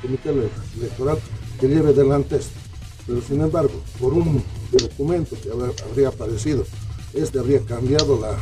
[0.02, 1.18] comité ele- electoral
[1.60, 2.58] que lleve adelante esto.
[3.06, 4.42] Pero sin embargo, por un
[4.72, 6.64] documento que habría aparecido,
[7.12, 8.36] este habría cambiado la,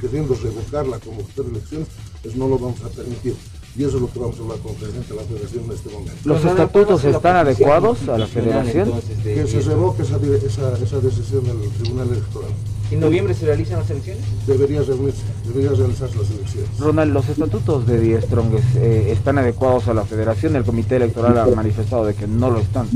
[0.00, 1.88] queriendo revocar la convocatoria de elecciones,
[2.22, 3.34] pues no lo vamos a permitir.
[3.74, 5.72] Y eso es lo que vamos a hablar con el presidente de la federación en
[5.72, 6.12] este momento.
[6.24, 8.92] ¿Los estatutos están adecuados a la federación?
[9.22, 12.50] Que se revoque esa, esa, esa decisión del Tribunal Electoral.
[12.90, 14.22] ¿En noviembre se realizan las elecciones?
[14.46, 16.78] Debería, reunirse, debería realizarse las elecciones.
[16.78, 20.56] Ronald, los estatutos de Die Strongest eh, están adecuados a la federación.
[20.56, 22.88] El comité electoral ha manifestado de que no lo están.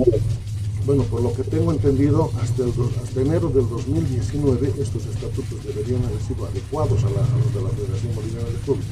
[0.86, 2.72] Bueno, por lo que tengo entendido, hasta, el
[3.02, 7.62] hasta enero del 2019 estos estatutos deberían haber sido adecuados a, la, a los de
[7.62, 8.84] la Federación Boliviana de Fútbol.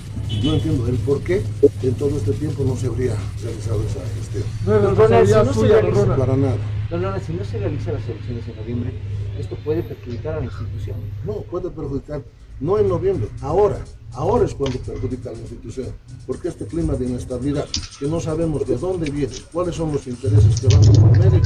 [0.42, 1.42] No entiendo el por qué
[1.83, 4.42] en todo este tiempo no se habría realizado esa gestión.
[4.66, 6.57] Don Ronald, si no se realiza- Para nada.
[6.90, 8.92] Don Ronald, si no se realizan las elecciones en noviembre,
[9.38, 10.96] esto puede perjudicar a la institución.
[11.24, 12.22] No, puede perjudicar,
[12.61, 13.78] no en noviembre, ahora.
[14.16, 15.88] Ahora es cuando perjudica a la institución,
[16.24, 17.66] porque este clima de inestabilidad,
[17.98, 21.40] que no sabemos de dónde viene, cuáles son los intereses que van por medio,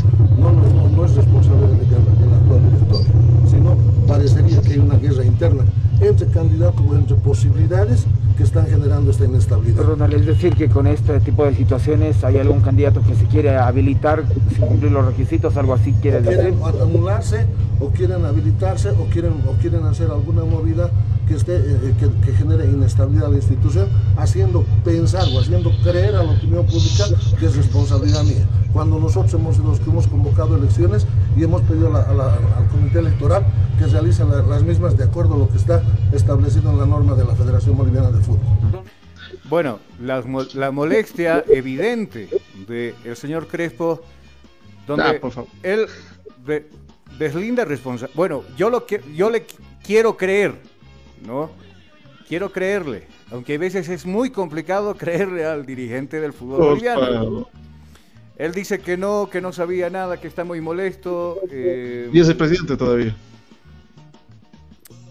[0.52, 3.12] no, no, no, no es responsabilidad del del actual directorio,
[3.48, 5.64] sino parecería que hay una guerra interna
[6.00, 8.06] entre candidatos o entre posibilidades
[8.37, 9.82] que están generando esta inestabilidad.
[9.82, 13.56] Ronald, es decir, que con este tipo de situaciones hay algún candidato que se quiere
[13.56, 16.54] habilitar sin cumplir los requisitos, algo así quiere decir.
[16.54, 17.46] quieren anularse
[17.80, 20.90] o quieren habilitarse o quieren o quieren hacer alguna movida
[21.28, 26.16] que esté eh, que, que genere inestabilidad a la institución haciendo pensar o haciendo creer
[26.16, 27.04] a la opinión pública
[27.38, 31.62] que es responsabilidad mía cuando nosotros hemos sido los que hemos convocado elecciones y hemos
[31.62, 33.44] pedido a la- a la- al comité electoral
[33.78, 37.14] que realicen la- las mismas de acuerdo a lo que está establecido en la norma
[37.14, 38.82] de la Federación Boliviana de Fútbol.
[39.48, 40.22] Bueno, la,
[40.54, 42.28] la molestia evidente
[42.66, 44.00] del señor Crespo,
[44.86, 45.48] donde Ah, por favor.
[45.62, 45.87] él
[46.46, 46.68] de-
[47.19, 48.17] deslinda responsabilidad.
[48.17, 50.54] Bueno, yo, lo que, yo le qu- quiero creer,
[51.27, 51.50] ¿no?
[52.29, 57.48] Quiero creerle, aunque a veces es muy complicado creerle al dirigente del fútbol boliviano.
[58.37, 61.40] Él dice que no, que no sabía nada, que está muy molesto.
[61.50, 63.17] eh, Y es el presidente todavía.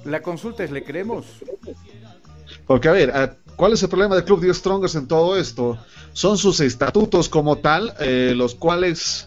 [0.05, 1.25] la consulta es, ¿le creemos?
[2.65, 5.77] Porque, a ver, ah, ¿cuál es el problema del Club de Strongers en todo esto?
[6.13, 9.26] Son sus estatutos como tal, eh, los cuales,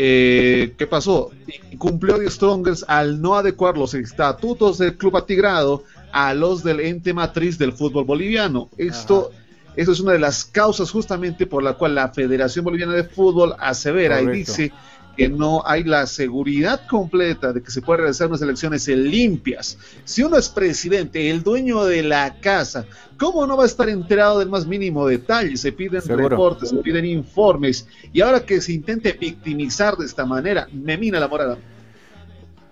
[0.00, 1.32] eh, ¿qué pasó?
[1.76, 5.82] Cumplió The Strongers al no adecuar los estatutos del Club Atigrado
[6.12, 8.68] a los del ente matriz del fútbol boliviano.
[8.78, 9.32] Esto,
[9.74, 13.56] esto es una de las causas justamente por la cual la Federación Boliviana de Fútbol
[13.58, 14.72] asevera y dice
[15.18, 19.76] que no hay la seguridad completa de que se pueden realizar unas elecciones limpias.
[20.04, 22.86] Si uno es presidente, el dueño de la casa,
[23.18, 25.56] ¿cómo no va a estar enterado del más mínimo detalle?
[25.56, 26.28] Se piden Seguro.
[26.28, 31.18] reportes, se piden informes, y ahora que se intente victimizar de esta manera, me mina
[31.18, 31.58] la moral.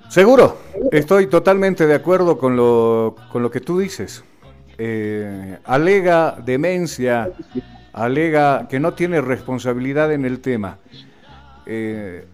[0.09, 0.57] Seguro,
[0.93, 4.23] estoy totalmente de acuerdo con lo, con lo que tú dices.
[4.79, 7.29] Eh, alega demencia,
[7.93, 10.79] alega que no tiene responsabilidad en el tema.
[11.67, 12.25] Eh,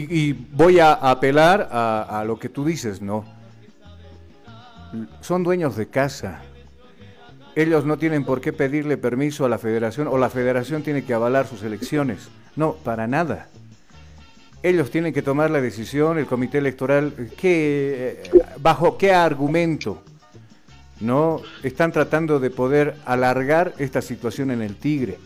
[0.00, 3.24] y, voy a apelar a, a lo que tú dices, ¿no?
[5.20, 6.42] Son dueños de casa.
[7.54, 11.14] Ellos no tienen por qué pedirle permiso a la federación o la federación tiene que
[11.14, 12.28] avalar sus elecciones.
[12.54, 13.48] No, para nada
[14.62, 18.20] ellos tienen que tomar la decisión, el comité electoral, ¿qué,
[18.60, 20.02] bajo qué argumento
[21.00, 25.18] no están tratando de poder alargar esta situación en el Tigre.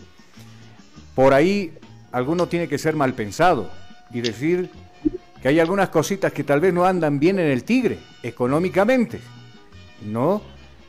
[1.15, 1.73] Por ahí
[2.11, 3.71] alguno tiene que ser mal pensado
[4.13, 4.69] y decir
[5.41, 9.19] que hay algunas cositas que tal vez no andan bien en el Tigre, económicamente,
[10.05, 10.41] ¿no?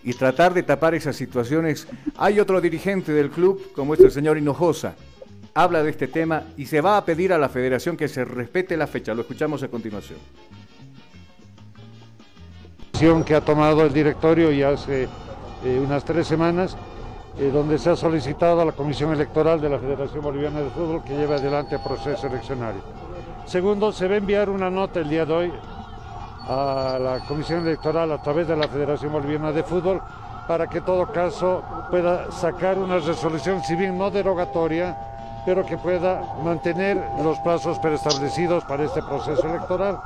[0.04, 1.86] Y tratar de tapar esas situaciones.
[2.16, 4.94] Hay otro dirigente del club, como es el señor Hinojosa,
[5.54, 8.76] habla de este tema y se va a pedir a la federación que se respete
[8.76, 9.14] la fecha.
[9.14, 10.18] Lo escuchamos a continuación.
[12.92, 15.08] decisión que ha tomado el directorio ya hace
[15.64, 16.76] eh, unas tres semanas,
[17.38, 21.02] eh, donde se ha solicitado a la Comisión Electoral de la Federación Boliviana de Fútbol
[21.04, 23.01] que lleve adelante el proceso eleccionario.
[23.46, 25.52] Segundo, se va a enviar una nota el día de hoy
[26.48, 30.00] a la Comisión Electoral a través de la Federación Boliviana de Fútbol
[30.48, 34.96] para que en todo caso pueda sacar una resolución, si bien no derogatoria,
[35.44, 39.98] pero que pueda mantener los plazos preestablecidos para este proceso electoral,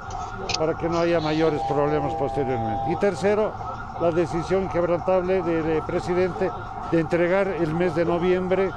[0.58, 2.90] para que no haya mayores problemas posteriormente.
[2.90, 3.52] Y tercero,
[4.00, 6.50] la decisión inquebrantable del eh, presidente
[6.90, 8.70] de entregar el mes de noviembre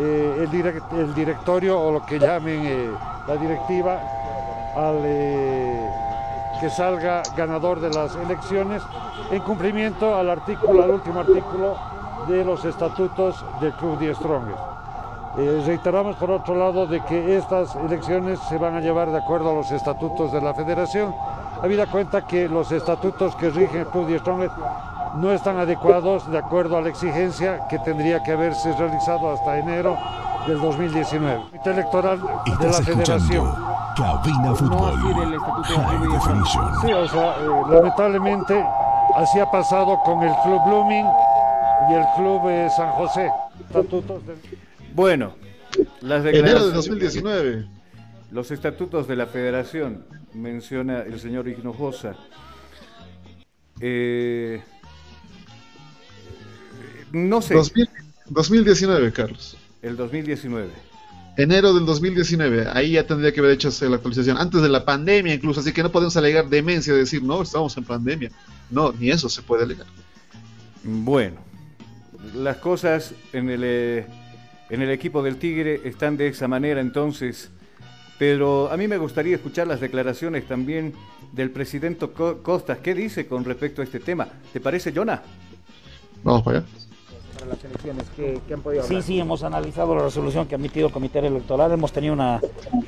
[0.00, 2.90] eh, el, direct- el directorio o lo que llamen eh,
[3.28, 4.00] la directiva
[4.74, 5.90] al eh,
[6.60, 8.82] que salga ganador de las elecciones
[9.30, 11.76] en cumplimiento al artículo, al último artículo
[12.26, 14.58] de los estatutos del Club de Strongest.
[15.36, 19.50] Eh, reiteramos por otro lado de que estas elecciones se van a llevar de acuerdo
[19.50, 21.14] a los estatutos de la federación,
[21.62, 24.54] habida cuenta que los estatutos que rigen el Club de Strongest
[25.16, 29.98] no están adecuados de acuerdo a la exigencia que tendría que haberse realizado hasta enero
[30.48, 31.34] del 2019.
[31.34, 32.20] El comité electoral
[32.60, 33.54] de la federación.
[33.96, 34.96] Cabina Fútbol
[35.64, 36.80] High Definition.
[36.82, 38.64] Sí, o sea, eh, lamentablemente
[39.16, 41.06] así ha pasado con el Club Blooming
[41.90, 43.30] y el Club eh, San José.
[43.60, 44.38] Estatutos del-
[44.94, 45.32] Bueno,
[46.00, 47.68] las Enero de declaraciones- 2019.
[48.30, 52.14] Los estatutos de la federación, menciona el señor Hinojosa.
[53.80, 54.62] Eh,
[57.12, 57.88] no sé, 2000
[58.26, 59.56] 2019, Carlos.
[59.82, 60.68] El 2019.
[61.36, 65.34] Enero del 2019, ahí ya tendría que haber hecho la actualización, antes de la pandemia
[65.34, 68.30] incluso, así que no podemos alegar demencia, decir, no, estamos en pandemia.
[68.70, 69.86] No, ni eso se puede alegar.
[70.82, 71.36] Bueno,
[72.34, 74.06] las cosas en el, eh,
[74.68, 77.50] en el equipo del Tigre están de esa manera entonces,
[78.18, 80.92] pero a mí me gustaría escuchar las declaraciones también
[81.32, 82.78] del presidente Co- Costas.
[82.78, 84.26] ¿Qué dice con respecto a este tema?
[84.52, 85.22] ¿Te parece, Jonah?
[86.24, 86.66] Vamos para allá.
[87.38, 89.02] Para las elecciones, ¿qué, qué han podido Sí, hablar?
[89.02, 91.70] sí, hemos analizado la resolución que ha emitido el Comité Electoral.
[91.72, 92.40] Hemos tenido una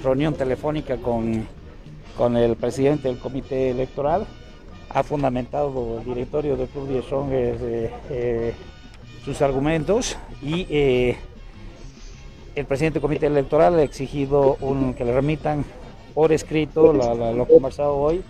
[0.03, 1.47] reunión telefónica con,
[2.17, 4.27] con el presidente del Comité Electoral.
[4.89, 8.55] Ha fundamentado el directorio del Club de Strong eh, eh,
[9.25, 11.17] sus argumentos y eh,
[12.57, 15.65] el presidente del Comité Electoral ha exigido un- que le remitan
[16.15, 18.23] por escrito la- la- lo conversado hoy.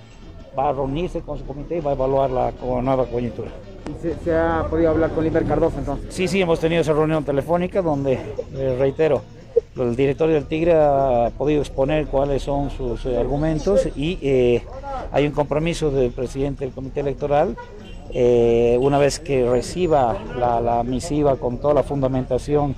[0.58, 2.52] Va a reunirse con su comité y va a evaluar la
[2.82, 3.50] nueva coyuntura.
[3.90, 6.14] ¿Y se, ha podido hablar con Liber Cardoso entonces?
[6.14, 8.18] Sí, sí, hemos tenido esa reunión telefónica donde,
[8.54, 9.22] eh, reitero,
[9.76, 14.62] el directorio del Tigre ha podido exponer cuáles son sus eh, argumentos y eh,
[15.10, 17.56] hay un compromiso del presidente del comité electoral.
[18.80, 22.74] una vez que reciba la misiva con toda la fundamentación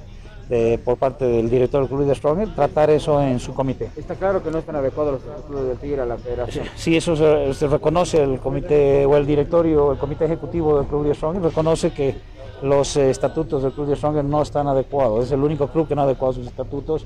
[0.53, 3.90] de- por parte del director del Club de Stronger, tratar eso en su comité.
[3.96, 6.66] Está claro que no están adecuados los estatutos del Tigre a la federación.
[6.76, 11.07] Sí, eso se, se reconoce el comité o el directorio, el comité ejecutivo del Club
[11.07, 12.14] de Stronger, reconoce que
[12.62, 15.24] los eh, estatutos del Club de Stronger no están adecuados.
[15.24, 17.05] Es el único club que no ha adecuado sus estatutos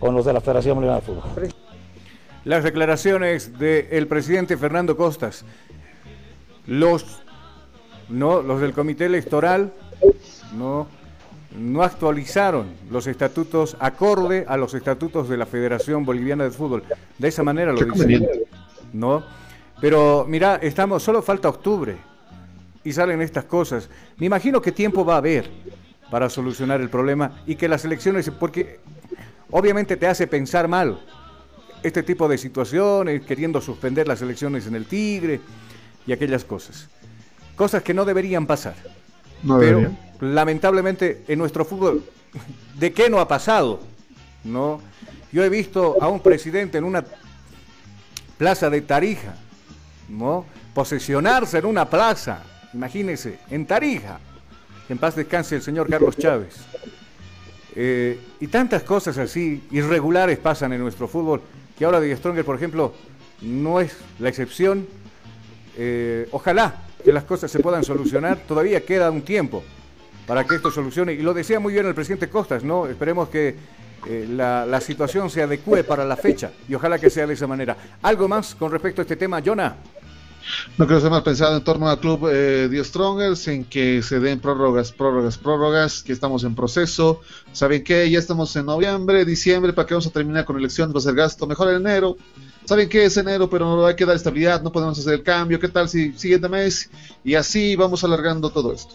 [0.00, 1.22] con los de la Federación Boliviana de Fútbol.
[2.44, 5.44] Las declaraciones del presidente Fernando Costas.
[6.66, 7.22] Los,
[8.08, 9.72] no, los del comité electoral
[10.56, 10.86] no,
[11.54, 16.82] no actualizaron los estatutos acorde a los estatutos de la Federación Boliviana de Fútbol.
[17.18, 18.28] De esa manera lo dicen.
[18.92, 19.24] ¿No?
[19.80, 21.96] Pero mira, estamos, solo falta octubre
[22.82, 23.88] y salen estas cosas.
[24.16, 25.50] Me imagino qué tiempo va a haber
[26.10, 28.80] para solucionar el problema y que las elecciones, porque
[29.50, 31.00] obviamente te hace pensar mal
[31.82, 35.40] este tipo de situaciones, queriendo suspender las elecciones en el Tigre
[36.06, 36.88] y aquellas cosas.
[37.56, 38.74] Cosas que no deberían pasar.
[39.44, 39.90] No Pero
[40.20, 42.02] lamentablemente en nuestro fútbol,
[42.78, 43.80] ¿de qué no ha pasado?
[44.42, 44.80] ¿No?
[45.32, 47.04] Yo he visto a un presidente en una
[48.38, 49.34] plaza de Tarija,
[50.08, 50.46] ¿no?
[50.72, 52.42] Posesionarse en una plaza,
[52.72, 54.18] imagínense, en Tarija.
[54.88, 56.56] En paz descanse el señor Carlos Chávez.
[57.74, 61.42] Eh, y tantas cosas así, irregulares, pasan en nuestro fútbol,
[61.76, 62.94] que ahora de Stronger, por ejemplo,
[63.40, 64.86] no es la excepción.
[65.76, 68.38] Eh, ojalá que las cosas se puedan solucionar.
[68.48, 69.62] Todavía queda un tiempo
[70.26, 71.12] para que esto solucione.
[71.12, 72.86] Y lo decía muy bien el presidente Costas, ¿no?
[72.86, 73.54] Esperemos que
[74.06, 77.46] eh, la, la situación se adecue para la fecha y ojalá que sea de esa
[77.46, 77.76] manera.
[78.02, 79.76] ¿Algo más con respecto a este tema, Jonah?
[80.76, 84.20] No creo que hemos pensado en torno al club eh, The Strongers, en que se
[84.20, 87.20] den prórrogas, prórrogas, prórrogas, que estamos en proceso.
[87.52, 88.10] ¿Saben qué?
[88.10, 90.94] Ya estamos en noviembre, diciembre, ¿para qué vamos a terminar con elecciones?
[90.94, 92.16] Va a gasto mejor en enero.
[92.64, 93.04] ¿Saben qué?
[93.04, 95.60] Es enero, pero no hay que dar estabilidad, no podemos hacer el cambio.
[95.60, 96.90] ¿Qué tal si siguiente mes?
[97.22, 98.94] Y así vamos alargando todo esto.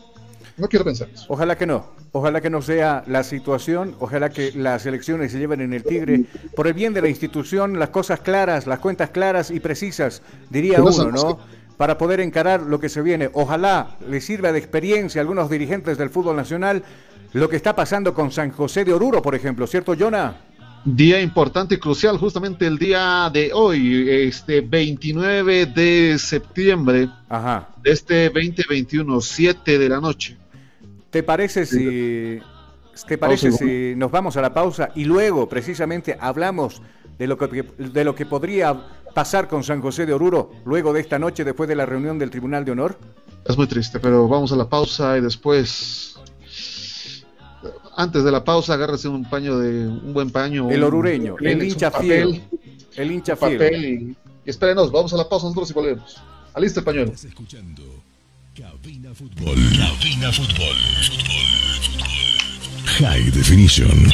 [0.57, 1.25] No quiero pensar eso.
[1.29, 1.85] Ojalá que no.
[2.11, 3.95] Ojalá que no sea la situación.
[3.99, 6.25] Ojalá que las elecciones se lleven en el Tigre.
[6.55, 10.77] Por el bien de la institución, las cosas claras, las cuentas claras y precisas, diría
[10.77, 11.39] Que no uno, ¿no?
[11.77, 13.29] Para poder encarar lo que se viene.
[13.33, 16.83] Ojalá le sirva de experiencia a algunos dirigentes del fútbol nacional
[17.31, 19.67] lo que está pasando con San José de Oruro, por ejemplo.
[19.67, 20.35] ¿Cierto, Jonah?
[20.85, 27.69] Día importante y crucial, justamente el día de hoy, este 29 de septiembre Ajá.
[27.83, 30.37] de este 2021, 7 de la noche.
[31.09, 32.39] ¿Te parece si
[33.07, 36.81] te parece si nos vamos a la pausa y luego precisamente hablamos
[37.17, 38.73] de lo que de lo que podría
[39.13, 42.29] pasar con San José de Oruro luego de esta noche después de la reunión del
[42.29, 42.97] Tribunal de Honor?
[43.45, 46.18] Es muy triste, pero vamos a la pausa y después.
[47.99, 50.69] Antes de la pausa, agárrese un paño de un buen paño.
[50.71, 52.41] El un orureño, el hincha fiel,
[52.95, 53.83] el hincha papel fiel.
[53.85, 56.15] y, y espérenos, vamos a la pausa nosotros y volvemos.
[56.53, 57.11] Alista el pañuelo.
[58.55, 59.57] Cabina Fútbol.
[59.77, 60.77] Cabina Fútbol.
[62.85, 64.09] High Definition.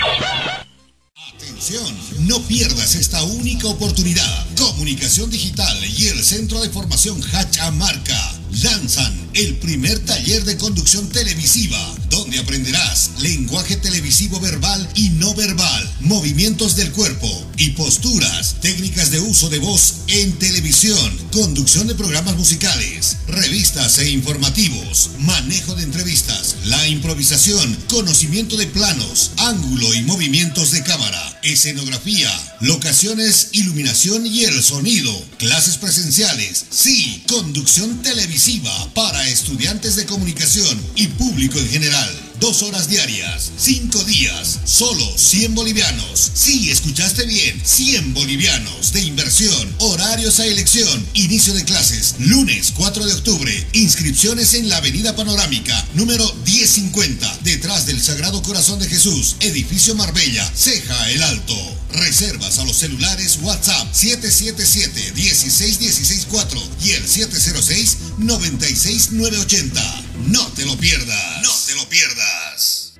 [1.35, 1.95] Atención,
[2.27, 4.47] no pierdas esta única oportunidad.
[4.57, 11.95] Comunicación Digital y el Centro de Formación Hachamarca lanzan el primer taller de conducción televisiva,
[12.09, 17.27] donde aprenderás lenguaje televisivo verbal y no verbal, movimientos del cuerpo
[17.57, 24.09] y posturas, técnicas de uso de voz en televisión, conducción de programas musicales, revistas e
[24.09, 32.31] informativos, manejo de entrevistas, la improvisación, conocimiento de planos, ángulo y movimientos de cámara, escenografía,
[32.61, 38.44] locaciones, iluminación y el sonido, clases presenciales, sí, conducción televisiva
[38.93, 42.21] para estudiantes de comunicación y público en general.
[42.39, 46.31] Dos horas diarias, cinco días, solo 100 bolivianos.
[46.35, 53.07] Sí, escuchaste bien, 100 bolivianos de inversión, horarios a elección, inicio de clases, lunes 4
[53.07, 59.37] de octubre, inscripciones en la Avenida Panorámica, número 1050, detrás del Sagrado Corazón de Jesús,
[59.39, 61.84] edificio Marbella, Ceja el Alto.
[61.97, 70.03] Reservas a los celulares WhatsApp 777-16164 y el 706-96980.
[70.27, 71.41] No te lo pierdas.
[71.41, 72.93] No te lo pierdas.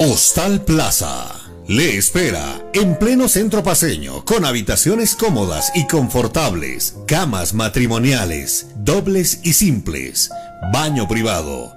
[0.00, 8.68] Hostal Plaza le espera en pleno centro paseño con habitaciones cómodas y confortables, camas matrimoniales,
[8.76, 10.30] dobles y simples,
[10.72, 11.76] baño privado,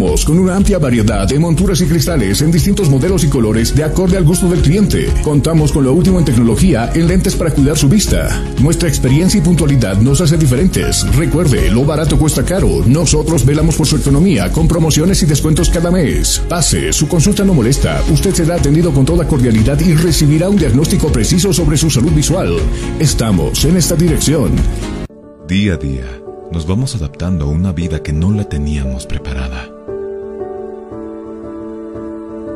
[0.01, 4.17] con una amplia variedad de monturas y cristales en distintos modelos y colores de acorde
[4.17, 5.13] al gusto del cliente.
[5.21, 8.43] Contamos con lo último en tecnología en lentes para cuidar su vista.
[8.59, 11.05] Nuestra experiencia y puntualidad nos hace diferentes.
[11.15, 12.83] Recuerde, lo barato cuesta caro.
[12.87, 16.41] Nosotros velamos por su economía con promociones y descuentos cada mes.
[16.49, 18.01] Pase, su consulta no molesta.
[18.11, 22.57] Usted será atendido con toda cordialidad y recibirá un diagnóstico preciso sobre su salud visual.
[22.99, 24.49] Estamos en esta dirección.
[25.47, 26.07] Día a día,
[26.51, 29.80] nos vamos adaptando a una vida que no la teníamos preparada.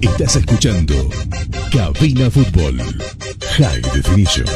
[0.00, 0.94] Estás escuchando
[1.72, 2.78] Cabina Fútbol
[3.56, 4.46] High Definition.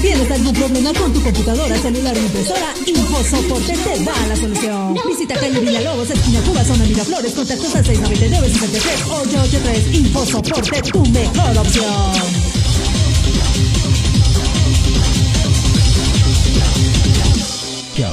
[0.00, 2.74] ¿Tienes algún problema con tu computadora, celular o impresora?
[2.86, 4.96] InfoSoporte te da la solución.
[5.06, 11.58] Visita calle Villalobos, esquina Cuba, zona Miraflores, contactos al 699 63 883 InfoSoporte, tu mejor
[11.58, 12.59] opción.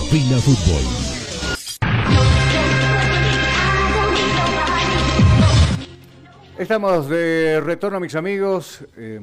[0.07, 0.83] Cabina Fútbol.
[6.57, 9.19] Estamos de retorno, mis amigos, eh,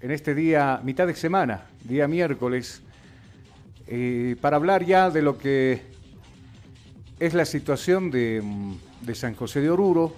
[0.00, 2.82] en este día, mitad de semana, día miércoles,
[3.88, 5.82] eh, para hablar ya de lo que
[7.18, 8.44] es la situación de,
[9.00, 10.14] de San José de Oruro.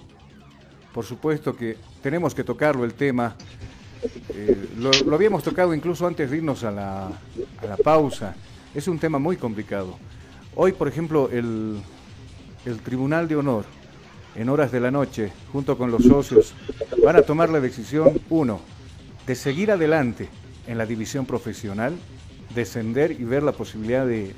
[0.93, 3.35] Por supuesto que tenemos que tocarlo el tema.
[4.29, 8.35] Eh, lo, lo habíamos tocado incluso antes de irnos a la, a la pausa.
[8.75, 9.97] Es un tema muy complicado.
[10.55, 11.81] Hoy, por ejemplo, el,
[12.65, 13.65] el Tribunal de Honor,
[14.35, 16.53] en horas de la noche, junto con los socios,
[17.03, 18.59] van a tomar la decisión, uno,
[19.25, 20.29] de seguir adelante
[20.67, 21.97] en la división profesional,
[22.53, 24.33] descender y ver la posibilidad de,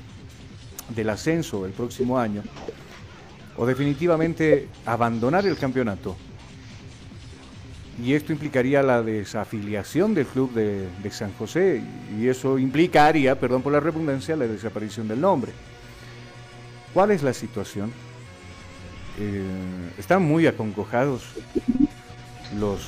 [0.94, 2.42] del ascenso el próximo año,
[3.56, 6.16] o definitivamente abandonar el campeonato.
[8.02, 11.82] Y esto implicaría la desafiliación del club de, San José,
[12.18, 15.52] y eso implicaría, perdón por la redundancia, la desaparición del nombre.
[16.92, 17.92] ¿Cuál es la situación?
[19.20, 19.42] Eh,
[19.98, 21.22] están muy acongojados
[22.58, 22.80] los,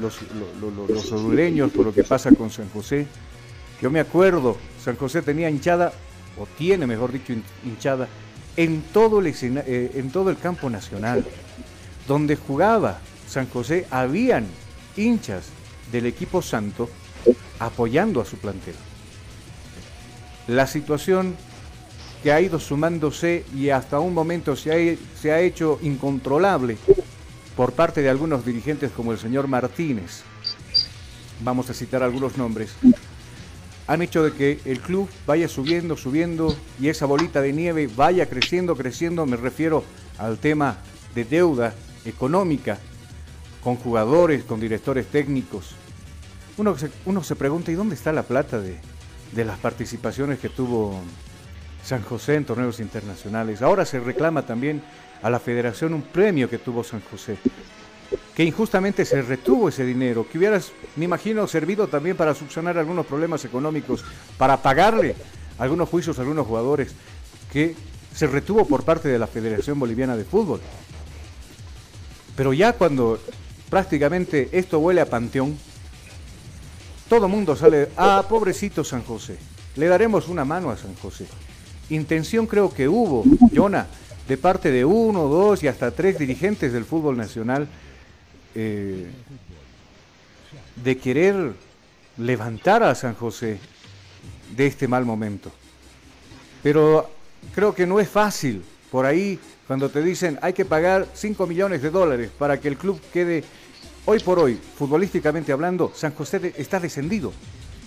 [0.00, 0.18] los,
[0.60, 3.06] lo- lo- los orureños por lo que pasa con San José.
[3.80, 5.92] Yo me acuerdo, San José tenía hinchada,
[6.38, 8.06] o tiene mejor dicho hin- hinchada,
[8.56, 11.24] en todo el, eh, en todo el campo nacional.
[12.06, 13.00] Donde jugaba
[13.32, 14.46] San José habían
[14.94, 15.46] hinchas
[15.90, 16.90] del equipo santo
[17.58, 18.74] apoyando a su plantel.
[20.48, 21.34] La situación
[22.22, 26.76] que ha ido sumándose y hasta un momento se ha, se ha hecho incontrolable
[27.56, 30.24] por parte de algunos dirigentes como el señor Martínez,
[31.42, 32.74] vamos a citar algunos nombres,
[33.86, 38.28] han hecho de que el club vaya subiendo, subiendo y esa bolita de nieve vaya
[38.28, 39.84] creciendo, creciendo, me refiero
[40.18, 40.76] al tema
[41.14, 41.74] de deuda
[42.04, 42.78] económica
[43.62, 45.74] con jugadores, con directores técnicos.
[46.56, 48.78] Uno se, uno se pregunta, ¿y dónde está la plata de,
[49.32, 51.00] de las participaciones que tuvo
[51.84, 53.62] San José en torneos internacionales?
[53.62, 54.82] Ahora se reclama también
[55.22, 57.38] a la federación un premio que tuvo San José,
[58.34, 60.60] que injustamente se retuvo ese dinero, que hubiera,
[60.96, 64.04] me imagino, servido también para subsanar algunos problemas económicos,
[64.36, 65.14] para pagarle
[65.58, 66.92] algunos juicios a algunos jugadores,
[67.52, 67.76] que
[68.12, 70.60] se retuvo por parte de la Federación Boliviana de Fútbol.
[72.36, 73.18] Pero ya cuando
[73.72, 75.56] prácticamente esto huele a panteón,
[77.08, 79.38] todo mundo sale, ah, pobrecito San José,
[79.76, 81.26] le daremos una mano a San José.
[81.88, 83.86] Intención creo que hubo, Jonah,
[84.28, 87.66] de parte de uno, dos y hasta tres dirigentes del fútbol nacional
[88.54, 89.06] eh,
[90.84, 91.54] de querer
[92.18, 93.58] levantar a San José
[94.54, 95.50] de este mal momento.
[96.62, 97.08] Pero
[97.54, 98.62] creo que no es fácil.
[98.90, 102.76] Por ahí, cuando te dicen hay que pagar 5 millones de dólares para que el
[102.76, 103.42] club quede,
[104.06, 107.32] hoy por hoy, futbolísticamente hablando, San José está descendido.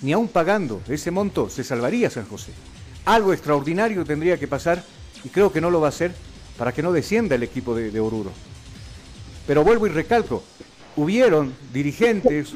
[0.01, 2.51] Ni aún pagando ese monto se salvaría San José.
[3.05, 4.83] Algo extraordinario tendría que pasar
[5.23, 6.13] y creo que no lo va a hacer
[6.57, 8.31] para que no descienda el equipo de, Oruro.
[9.47, 10.43] Pero vuelvo y recalco,
[10.95, 12.53] hubieron dirigentes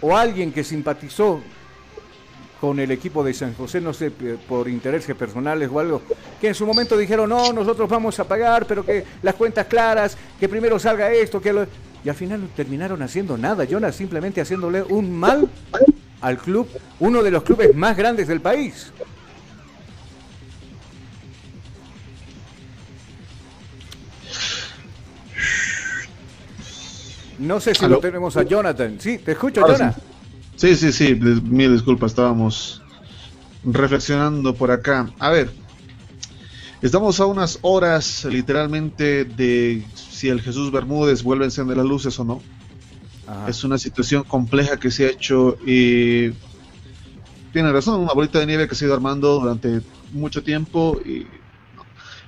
[0.00, 1.40] o alguien que simpatizó
[2.60, 6.02] con el equipo de San José, no sé, por intereses personales o algo,
[6.40, 10.16] que en su momento dijeron, no, nosotros vamos a pagar, pero que las cuentas claras,
[10.40, 11.66] que primero salga esto, que lo...
[12.04, 15.48] Y al final no terminaron haciendo nada, Jonas, simplemente haciéndole un mal
[16.20, 16.68] al club,
[17.00, 18.92] uno de los clubes más grandes del país.
[27.38, 27.96] No sé si ¿Aló?
[27.96, 28.96] lo tenemos a Jonathan.
[28.98, 30.02] Sí, te escucho, Ahora Jonathan.
[30.56, 32.82] Sí, sí, sí, dis- mil disculpas, estábamos
[33.64, 35.08] reflexionando por acá.
[35.20, 35.50] A ver,
[36.82, 39.84] estamos a unas horas literalmente de
[40.18, 42.42] si el Jesús Bermúdez vuelve a encender las luces o no.
[43.46, 46.30] Es una situación compleja que se ha hecho y
[47.52, 49.80] tiene razón, una bolita de nieve que se ha ido armando durante
[50.12, 51.24] mucho tiempo y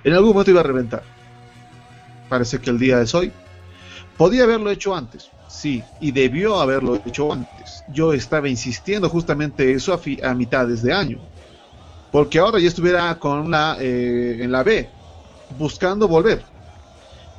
[0.04, 1.02] en algún momento iba a reventar.
[2.28, 3.32] Parece que el día es hoy.
[4.16, 7.82] Podía haberlo hecho antes, sí, y debió haberlo hecho antes.
[7.92, 11.18] Yo estaba insistiendo justamente eso a, mitades de año,
[12.12, 14.88] porque ahora ya estuviera con la eh, en la B,
[15.58, 16.49] buscando volver.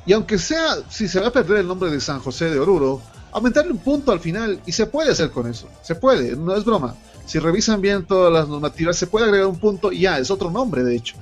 [0.04, 3.00] Y aunque sea, si se va a perder el nombre de San José de Oruro,
[3.30, 6.64] aumentarle un punto al final, y se puede hacer con eso, se puede, no es
[6.64, 6.96] broma.
[7.24, 10.50] Si revisan bien todas las normativas, se puede agregar un punto y ya, es otro
[10.50, 11.16] nombre de hecho.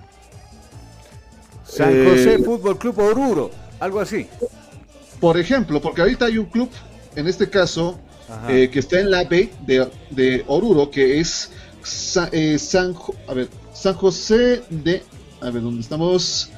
[1.64, 4.26] San Eh, José Fútbol Club Oruro, algo así.
[5.20, 6.70] Por ejemplo, porque ahorita hay un club,
[7.14, 7.98] en este caso,
[8.48, 11.50] eh, que está en la B de, de Oruro, que es
[12.32, 12.94] eh, San,
[13.28, 15.02] a ver, San José de,
[15.40, 16.50] a ver, ¿dónde estamos?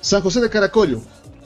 [0.00, 1.00] San José de Caracollo.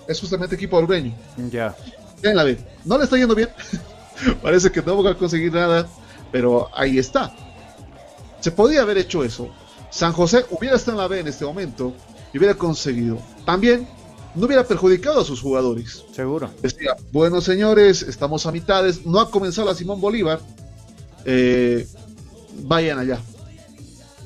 [0.08, 1.14] Es justamente equipo orureño.
[1.50, 1.76] Ya.
[2.14, 2.58] Está en la B.
[2.84, 3.48] No le está yendo bien.
[4.42, 5.86] Parece que no va a conseguir nada,
[6.32, 7.34] pero ahí está.
[8.40, 9.50] Se podía haber hecho eso.
[9.90, 11.92] San José hubiera estado en la B en este momento
[12.32, 13.18] y hubiera conseguido.
[13.44, 13.88] También
[14.34, 16.04] no hubiera perjudicado a sus jugadores.
[16.12, 16.50] Seguro.
[16.62, 20.40] Decía, bueno señores, estamos a mitades, no ha comenzado la Simón Bolívar,
[21.24, 21.86] eh,
[22.62, 23.20] vayan allá.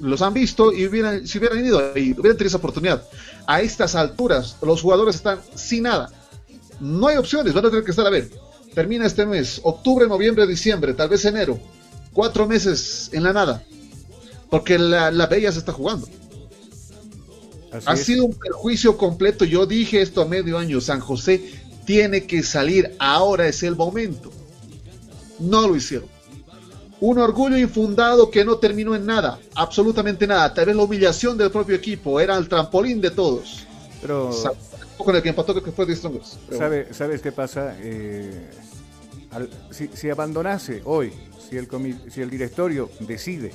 [0.01, 3.03] Los han visto y hubieran, si hubieran ido ahí, hubieran tenido esa oportunidad.
[3.47, 6.11] A estas alturas, los jugadores están sin nada.
[6.81, 8.31] No hay opciones, van a tener que estar a ver.
[8.75, 11.59] Termina este mes, octubre, noviembre, diciembre, tal vez enero.
[12.13, 13.63] Cuatro meses en la nada.
[14.49, 16.09] Porque la, la B ya se está jugando.
[17.73, 18.05] Así ha es.
[18.05, 19.45] sido un perjuicio completo.
[19.45, 20.81] Yo dije esto a medio año.
[20.81, 21.53] San José
[21.85, 22.97] tiene que salir.
[22.99, 24.33] Ahora es el momento.
[25.39, 26.09] No lo hicieron.
[27.01, 29.39] Un orgullo infundado que no terminó en nada.
[29.55, 30.53] Absolutamente nada.
[30.53, 32.21] Tal vez la humillación del propio equipo.
[32.21, 33.67] Era el trampolín de todos.
[34.03, 34.31] Pero
[34.99, 36.39] Con el que empató que fue de Strongers.
[36.57, 37.75] ¿Sabe, ¿Sabes qué pasa?
[37.81, 38.51] Eh,
[39.31, 41.11] al- si, si abandonase hoy,
[41.49, 41.69] si el,
[42.11, 43.51] si el directorio decide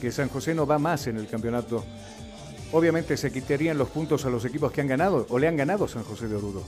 [0.00, 1.84] que San José no va más en el campeonato,
[2.72, 5.88] obviamente se quitarían los puntos a los equipos que han ganado o le han ganado
[5.88, 6.62] San José de Oruro.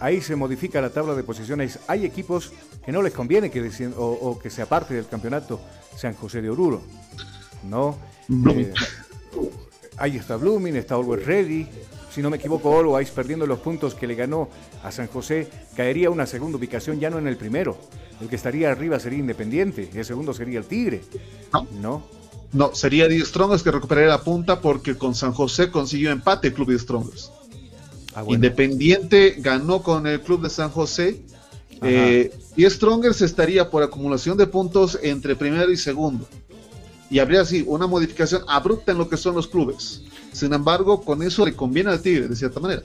[0.00, 1.78] Ahí se modifica la tabla de posiciones.
[1.86, 2.52] Hay equipos
[2.84, 5.60] que no les conviene que o, o que se aparte del campeonato
[5.96, 6.82] San José de Oruro.
[7.62, 7.96] ¿No?
[8.56, 8.72] Eh,
[9.98, 11.68] ahí está Blooming, está Always Ready,
[12.10, 14.48] si no me equivoco, Always perdiendo los puntos que le ganó
[14.82, 17.76] a San José, caería una segunda ubicación ya no en el primero.
[18.20, 21.02] El que estaría arriba sería Independiente y el segundo sería el Tigre.
[21.80, 22.02] No.
[22.52, 22.74] ¿No?
[22.74, 26.70] Sería Die Strongers que recuperaría la punta porque con San José consiguió empate el club
[26.70, 27.30] Die Strongers.
[28.14, 28.36] Ah, bueno.
[28.36, 31.20] Independiente ganó con el club de San José.
[31.82, 36.26] Eh, Die Strongers estaría por acumulación de puntos entre primero y segundo.
[37.08, 40.02] Y habría así una modificación abrupta en lo que son los clubes.
[40.32, 42.82] Sin embargo, con eso le conviene al Tigre, de cierta manera.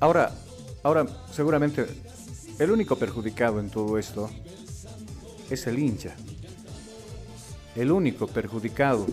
[0.00, 0.34] Ahora,
[0.82, 1.86] ahora seguramente
[2.58, 4.30] el único perjudicado en todo esto
[5.50, 6.16] es el hincha.
[7.74, 9.06] El único perjudicado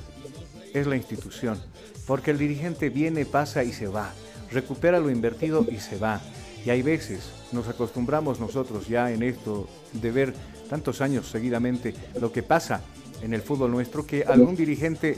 [0.74, 1.60] es la institución,
[2.08, 4.14] porque el dirigente viene, pasa y se va,
[4.54, 6.22] recupera lo invertido y se va.
[6.66, 10.34] Y hay veces nos acostumbramos nosotros ya en esto de ver
[10.70, 12.82] tantos años seguidamente lo que pasa
[13.22, 15.18] en el fútbol nuestro, que algún dirigente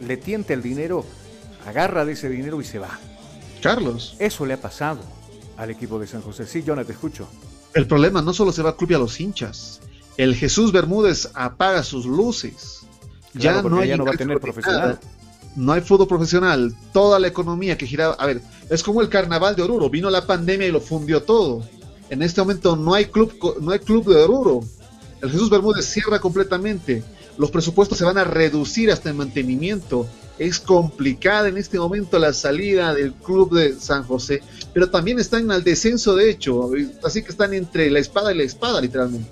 [0.00, 1.04] le tiente el dinero,
[1.66, 2.98] agarra de ese dinero y se va.
[3.62, 4.16] Carlos.
[4.18, 5.00] Eso le ha pasado
[5.56, 6.46] al equipo de San José.
[6.46, 7.28] Sí, Jonathan, te escucho.
[7.74, 9.80] El problema no solo se va al club y a los hinchas.
[10.16, 12.82] El Jesús Bermúdez apaga sus luces.
[13.32, 14.98] Claro, ya no hay ya no va a tener profesional.
[15.56, 16.74] No hay fútbol profesional.
[16.92, 18.14] Toda la economía que giraba.
[18.14, 19.90] A ver, es como el carnaval de Oruro.
[19.90, 21.62] Vino la pandemia y lo fundió todo.
[22.08, 24.60] En este momento no hay club, no hay club de Oruro.
[25.22, 27.04] El Jesús Bermúdez cierra completamente.
[27.36, 30.06] Los presupuestos se van a reducir hasta el mantenimiento.
[30.38, 34.40] Es complicada en este momento la salida del club de San José,
[34.72, 36.70] pero también están al descenso de hecho,
[37.04, 39.28] así que están entre la espada y la espada literalmente.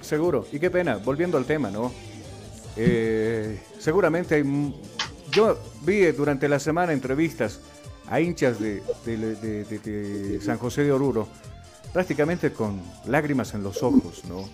[0.00, 0.46] Seguro.
[0.52, 1.92] Y qué pena, volviendo al tema, ¿no?
[2.76, 4.42] Eh, seguramente hay...
[5.32, 7.58] Yo vi durante la semana entrevistas
[8.06, 8.82] a hinchas de,
[10.44, 11.26] San José de Oruro,
[11.90, 14.46] prácticamente con lágrimas en los ojos, ¿no?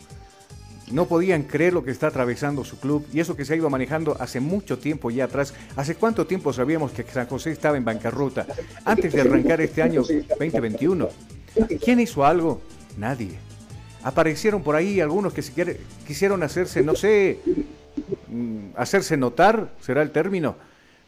[0.93, 3.69] No podían creer lo que está atravesando su club y eso que se ha ido
[3.69, 5.53] manejando hace mucho tiempo ya atrás.
[5.77, 8.47] ¿Hace cuánto tiempo sabíamos que San José estaba en bancarrota?
[8.85, 11.09] Antes de arrancar este año 2021.
[11.85, 12.63] ¿Quién hizo algo?
[12.97, 13.37] Nadie.
[14.05, 15.43] Aparecieron por ahí algunos que
[16.07, 17.41] quisieron hacerse, no sé,
[18.77, 20.57] hacerse notar, será el término,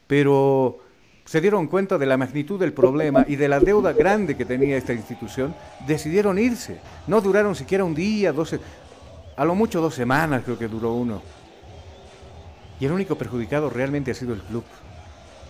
[0.07, 0.81] pero
[1.25, 4.77] se dieron cuenta de la magnitud del problema y de la deuda grande que tenía
[4.77, 5.55] esta institución,
[5.87, 6.81] decidieron irse.
[7.07, 8.35] No duraron siquiera un día,
[9.37, 11.23] a lo mucho dos semanas creo que duró uno.
[12.81, 14.65] Y el único perjudicado realmente ha sido el club,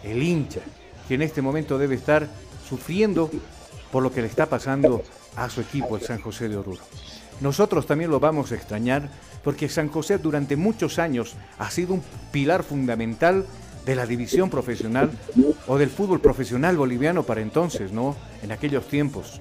[0.05, 0.61] el hincha,
[1.09, 2.29] que en este momento debe estar
[2.69, 3.31] sufriendo
[3.91, 5.03] por lo que le está pasando
[5.37, 6.83] a su equipo, el San José de Oruro.
[7.41, 9.09] Nosotros también lo vamos a extrañar
[9.43, 13.47] porque San José durante muchos años ha sido un pilar fundamental
[13.87, 15.11] de la división profesional
[15.67, 18.15] o del fútbol profesional boliviano para entonces, ¿no?
[18.43, 19.41] En aquellos tiempos.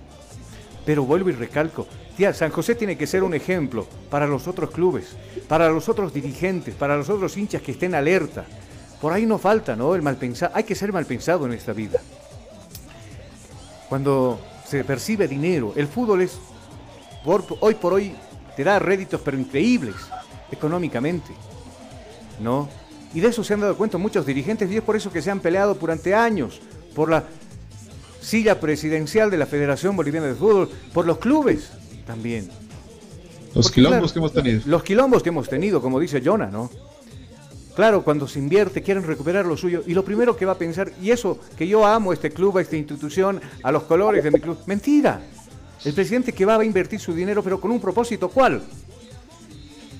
[0.86, 4.72] Pero vuelvo y recalco, tía, San José tiene que ser un ejemplo para los otros
[4.72, 5.16] clubes,
[5.47, 8.45] para los otros dirigentes, para los otros hinchas que estén alerta.
[9.02, 9.93] Por ahí no falta, ¿no?
[9.93, 10.54] El mal pensado.
[10.56, 12.00] Hay que ser mal pensado en esta vida.
[13.88, 16.39] Cuando se percibe dinero, el fútbol es,
[17.24, 18.14] por- hoy por hoy,
[18.56, 19.96] te da réditos, pero increíbles,
[20.52, 21.32] económicamente,
[22.40, 22.70] ¿no?
[23.14, 25.32] Y de eso se han dado cuenta muchos dirigentes y es por eso que se
[25.32, 26.62] han peleado durante años
[26.96, 27.24] por la
[28.22, 31.72] silla presidencial de la Federación Boliviana de Fútbol, por los clubes
[32.06, 32.50] también.
[33.56, 34.62] Los Porque, quilombos claro, que hemos tenido.
[34.66, 36.70] Los quilombos que hemos tenido, como dice Jonah, ¿no?
[37.76, 40.92] Claro, cuando se invierte quieren recuperar lo suyo y lo primero que va a pensar,
[41.02, 44.40] y eso que yo amo este club, a esta institución, a los colores de mi
[44.40, 45.22] club, mentira.
[45.86, 48.62] El presidente que va a invertir su dinero, pero con un propósito, ¿cuál?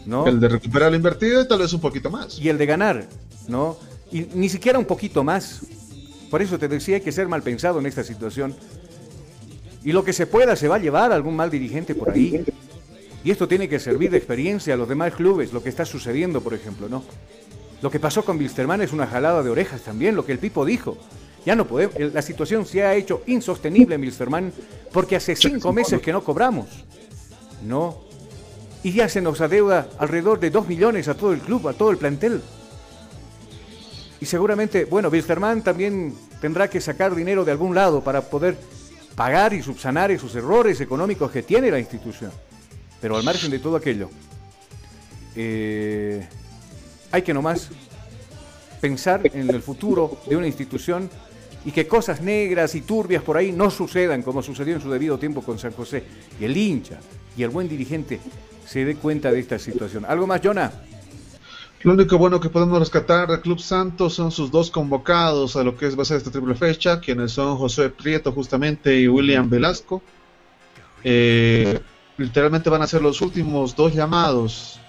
[0.06, 0.26] ¿No?
[0.28, 2.40] El de recuperar lo invertido y tal vez un poquito más.
[2.40, 3.08] y el de ganar,
[3.48, 3.78] ¿no?
[4.12, 5.62] Y ni siquiera un poquito más.
[6.30, 8.56] Por eso te decía, hay que ser mal pensado en esta situación.
[9.84, 12.44] Y lo que se pueda se va a llevar a algún mal dirigente por ahí.
[13.24, 16.42] Y esto tiene que servir de experiencia a los demás clubes, lo que está sucediendo,
[16.42, 17.04] por ejemplo, ¿no?
[17.82, 20.66] Lo que pasó con Wilstermann es una jalada de orejas también, lo que el Pipo
[20.66, 20.98] dijo.
[21.46, 24.54] Ya no podemos, la situación se ha hecho insostenible en Wilstermann
[24.92, 26.68] porque hace cinco meses que no cobramos,
[27.66, 28.02] ¿no?
[28.84, 31.92] Y ya se nos adeuda alrededor de dos millones a todo el club, a todo
[31.92, 32.42] el plantel.
[34.22, 38.58] Y seguramente, bueno, Wilstermann también tendrá que sacar dinero de algún lado para poder
[39.16, 42.32] pagar y subsanar esos errores económicos que tiene la institución.
[43.02, 44.10] Pero al margen de todo aquello,
[45.36, 46.28] eh,
[47.12, 47.70] hay que nomás
[48.82, 51.10] pensar en el futuro de una institución
[51.66, 55.18] y que cosas negras y turbias por ahí no sucedan como sucedió en su debido
[55.18, 56.04] tiempo con San José.
[56.40, 57.00] Y el hincha
[57.38, 58.20] y el buen dirigente
[58.66, 60.06] se dé cuenta de esta situación.
[60.06, 60.72] ¿Algo más, Jonah?
[61.82, 65.78] Lo único bueno que podemos rescatar del Club Santos son sus dos convocados a lo
[65.78, 69.50] que es, va a ser esta triple fecha, quienes son José Prieto justamente y William
[69.50, 70.02] Velasco.
[71.04, 71.80] Eh,
[72.18, 74.80] literalmente van a ser los últimos dos llamados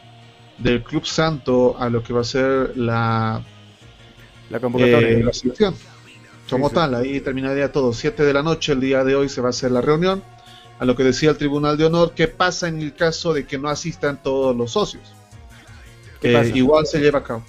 [0.59, 3.41] del Club Santo a lo que va a ser la,
[4.51, 5.09] La convocatoria.
[5.11, 5.75] eh, la selección.
[6.51, 6.75] Como sí.
[6.75, 7.93] tal, ahí terminaría todo.
[7.93, 10.23] 7 de la noche, el día de hoy se va a hacer la reunión.
[10.79, 13.59] A lo que decía el Tribunal de Honor, ¿qué pasa en el caso de que
[13.59, 15.13] no asistan todos los socios?
[16.21, 16.49] ¿Qué Eh, pasa?
[16.57, 17.45] igual se lleva a cabo.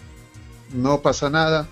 [0.74, 1.68] No pasa nada.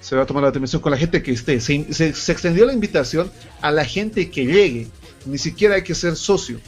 [0.00, 1.60] Se va a tomar la determinación con la gente que esté.
[1.60, 4.88] Se, se- se extendió la invitación a la gente que llegue.
[5.26, 6.60] Ni siquiera hay que ser socio.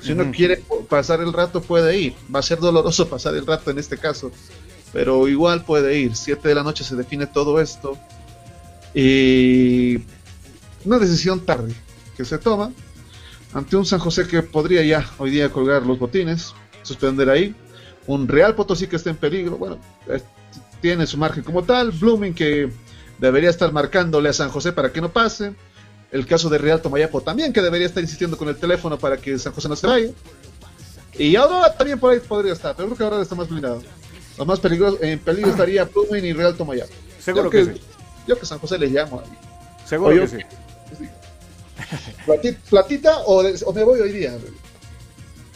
[0.00, 2.14] Si uno quiere pasar el rato, puede ir.
[2.34, 4.30] Va a ser doloroso pasar el rato en este caso.
[4.94, 6.16] Pero igual puede ir.
[6.16, 7.98] 7 de la noche se define todo esto.
[8.94, 9.98] Y
[10.84, 11.74] una decisión tarde
[12.16, 12.72] que se toma
[13.52, 17.54] ante un San José que podría ya hoy día colgar los botines, suspender ahí.
[18.06, 19.56] Un Real Potosí que está en peligro.
[19.56, 19.78] Bueno,
[20.08, 20.20] eh,
[20.80, 21.90] tiene su margen como tal.
[21.90, 22.70] Blooming que
[23.18, 25.54] debería estar marcándole a San José para que no pase.
[26.10, 29.38] El caso de Real Tomayapo también que debería estar insistiendo con el teléfono para que
[29.38, 30.10] San José no se vaya.
[31.16, 33.82] Y Aurora también por ahí podría estar, pero creo que Aurora está más blindado.
[34.38, 36.92] Lo más peligroso, en peligro estaría Blooming y Real Tomayapo.
[37.20, 37.70] Seguro que sí.
[38.26, 39.20] Yo que San José le llamo.
[39.20, 39.30] ahí.
[39.86, 40.38] Seguro yo- que sí.
[42.26, 44.36] Plati- ¿Platita o, de- o me voy hoy día?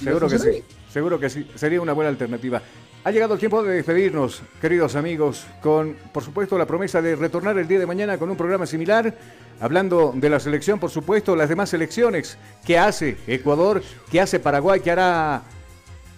[0.02, 0.64] Seguro que sí.
[0.92, 1.48] Seguro que sí.
[1.54, 2.62] Sería una buena alternativa.
[3.04, 7.58] Ha llegado el tiempo de despedirnos, queridos amigos, con, por supuesto, la promesa de retornar
[7.58, 9.14] el día de mañana con un programa similar,
[9.60, 14.80] hablando de la selección, por supuesto, las demás selecciones, que hace Ecuador, que hace Paraguay,
[14.80, 15.42] que hará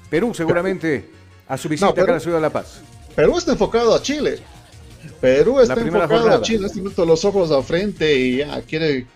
[0.09, 1.11] Perú seguramente
[1.49, 2.81] a su visita No, Perú- acá a la ciudad de La Paz.
[3.17, 4.39] Perú está enfocado a Chile.
[5.21, 6.37] Perú está enfocado jornada.
[6.39, 6.59] a Chile.
[6.61, 9.07] En este momento los ojos a frente y ya quiere,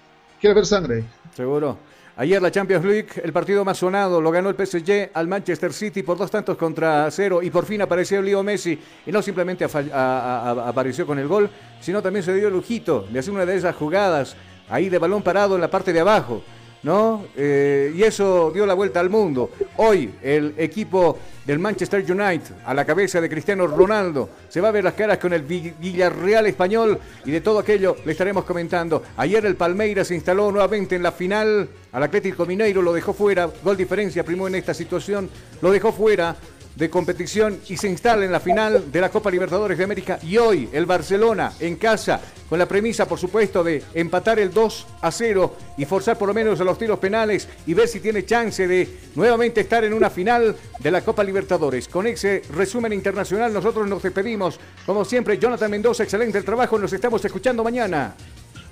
[0.41, 1.05] quiere ver sangre.
[1.35, 1.79] Seguro.
[2.17, 6.03] Ayer la Champions League, el partido más sonado, lo ganó el PSG al Manchester City
[6.03, 9.85] por dos tantos contra cero y por fin apareció Leo Messi y no simplemente afa-
[9.91, 11.49] a- a- a- apareció con el gol,
[11.81, 14.37] sino también se dio el lujito de hacer una de esas jugadas
[14.69, 16.43] ahí de balón parado en la parte de abajo,
[16.83, 17.27] ¿no?
[17.37, 19.51] Eh, y eso dio la vuelta al mundo.
[19.77, 24.73] Hoy el equipo del Manchester United a la cabeza de Cristiano Ronaldo se va a
[24.73, 29.03] ver las caras con el Vi- Villarreal español y de todo aquello le estaremos comentando.
[29.17, 33.51] Ayer el Palmeiras se instaló nuevamente en la final al Atlético Mineiro, lo dejó fuera,
[33.65, 35.29] gol diferencia, primó en esta situación,
[35.61, 36.37] lo dejó fuera
[36.77, 40.37] de competición y se instala en la final de la Copa Libertadores de América y
[40.39, 45.11] hoy el Barcelona en casa con la premisa por supuesto de empatar el 2 a
[45.11, 48.67] 0 y forzar por lo menos a los tiros penales y ver si tiene chance
[48.67, 51.89] de nuevamente estar en una final de la Copa Libertadores.
[51.89, 54.59] Con ese resumen internacional nosotros nos despedimos.
[54.87, 58.15] Como siempre, Jonathan Mendoza, excelente el trabajo, nos estamos escuchando mañana.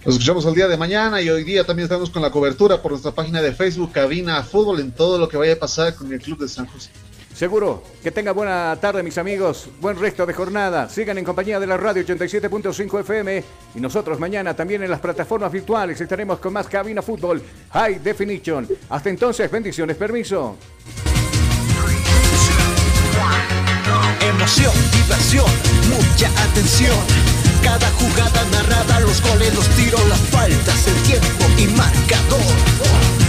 [0.04, 2.92] Nos escuchamos el día de mañana y hoy día también estamos con la cobertura por
[2.92, 6.20] nuestra página de Facebook, Cabina Fútbol, en todo lo que vaya a pasar con el
[6.20, 6.90] Club de San José.
[7.38, 7.84] Seguro.
[8.02, 9.68] Que tenga buena tarde, mis amigos.
[9.80, 10.88] Buen resto de jornada.
[10.88, 13.44] Sigan en compañía de la radio 87.5 FM.
[13.76, 17.40] Y nosotros mañana también en las plataformas virtuales estaremos con más Cabina Fútbol
[17.74, 18.66] High Definition.
[18.88, 19.96] Hasta entonces, bendiciones.
[19.96, 20.56] Permiso.
[24.20, 25.46] Emoción, diversión,
[25.90, 26.98] mucha atención.
[27.62, 32.40] Cada jugada narrada, los goles, los tiros, las faltas, el tiempo y marcador.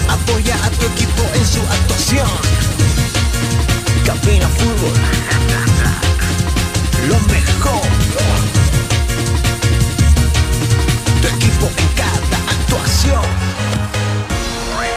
[0.09, 2.88] Apoya a tu equipo en su actuación
[4.09, 4.93] Cabina Fútbol.
[7.07, 7.81] Lo mejor.
[11.21, 13.21] Tu equipo en cada actuación.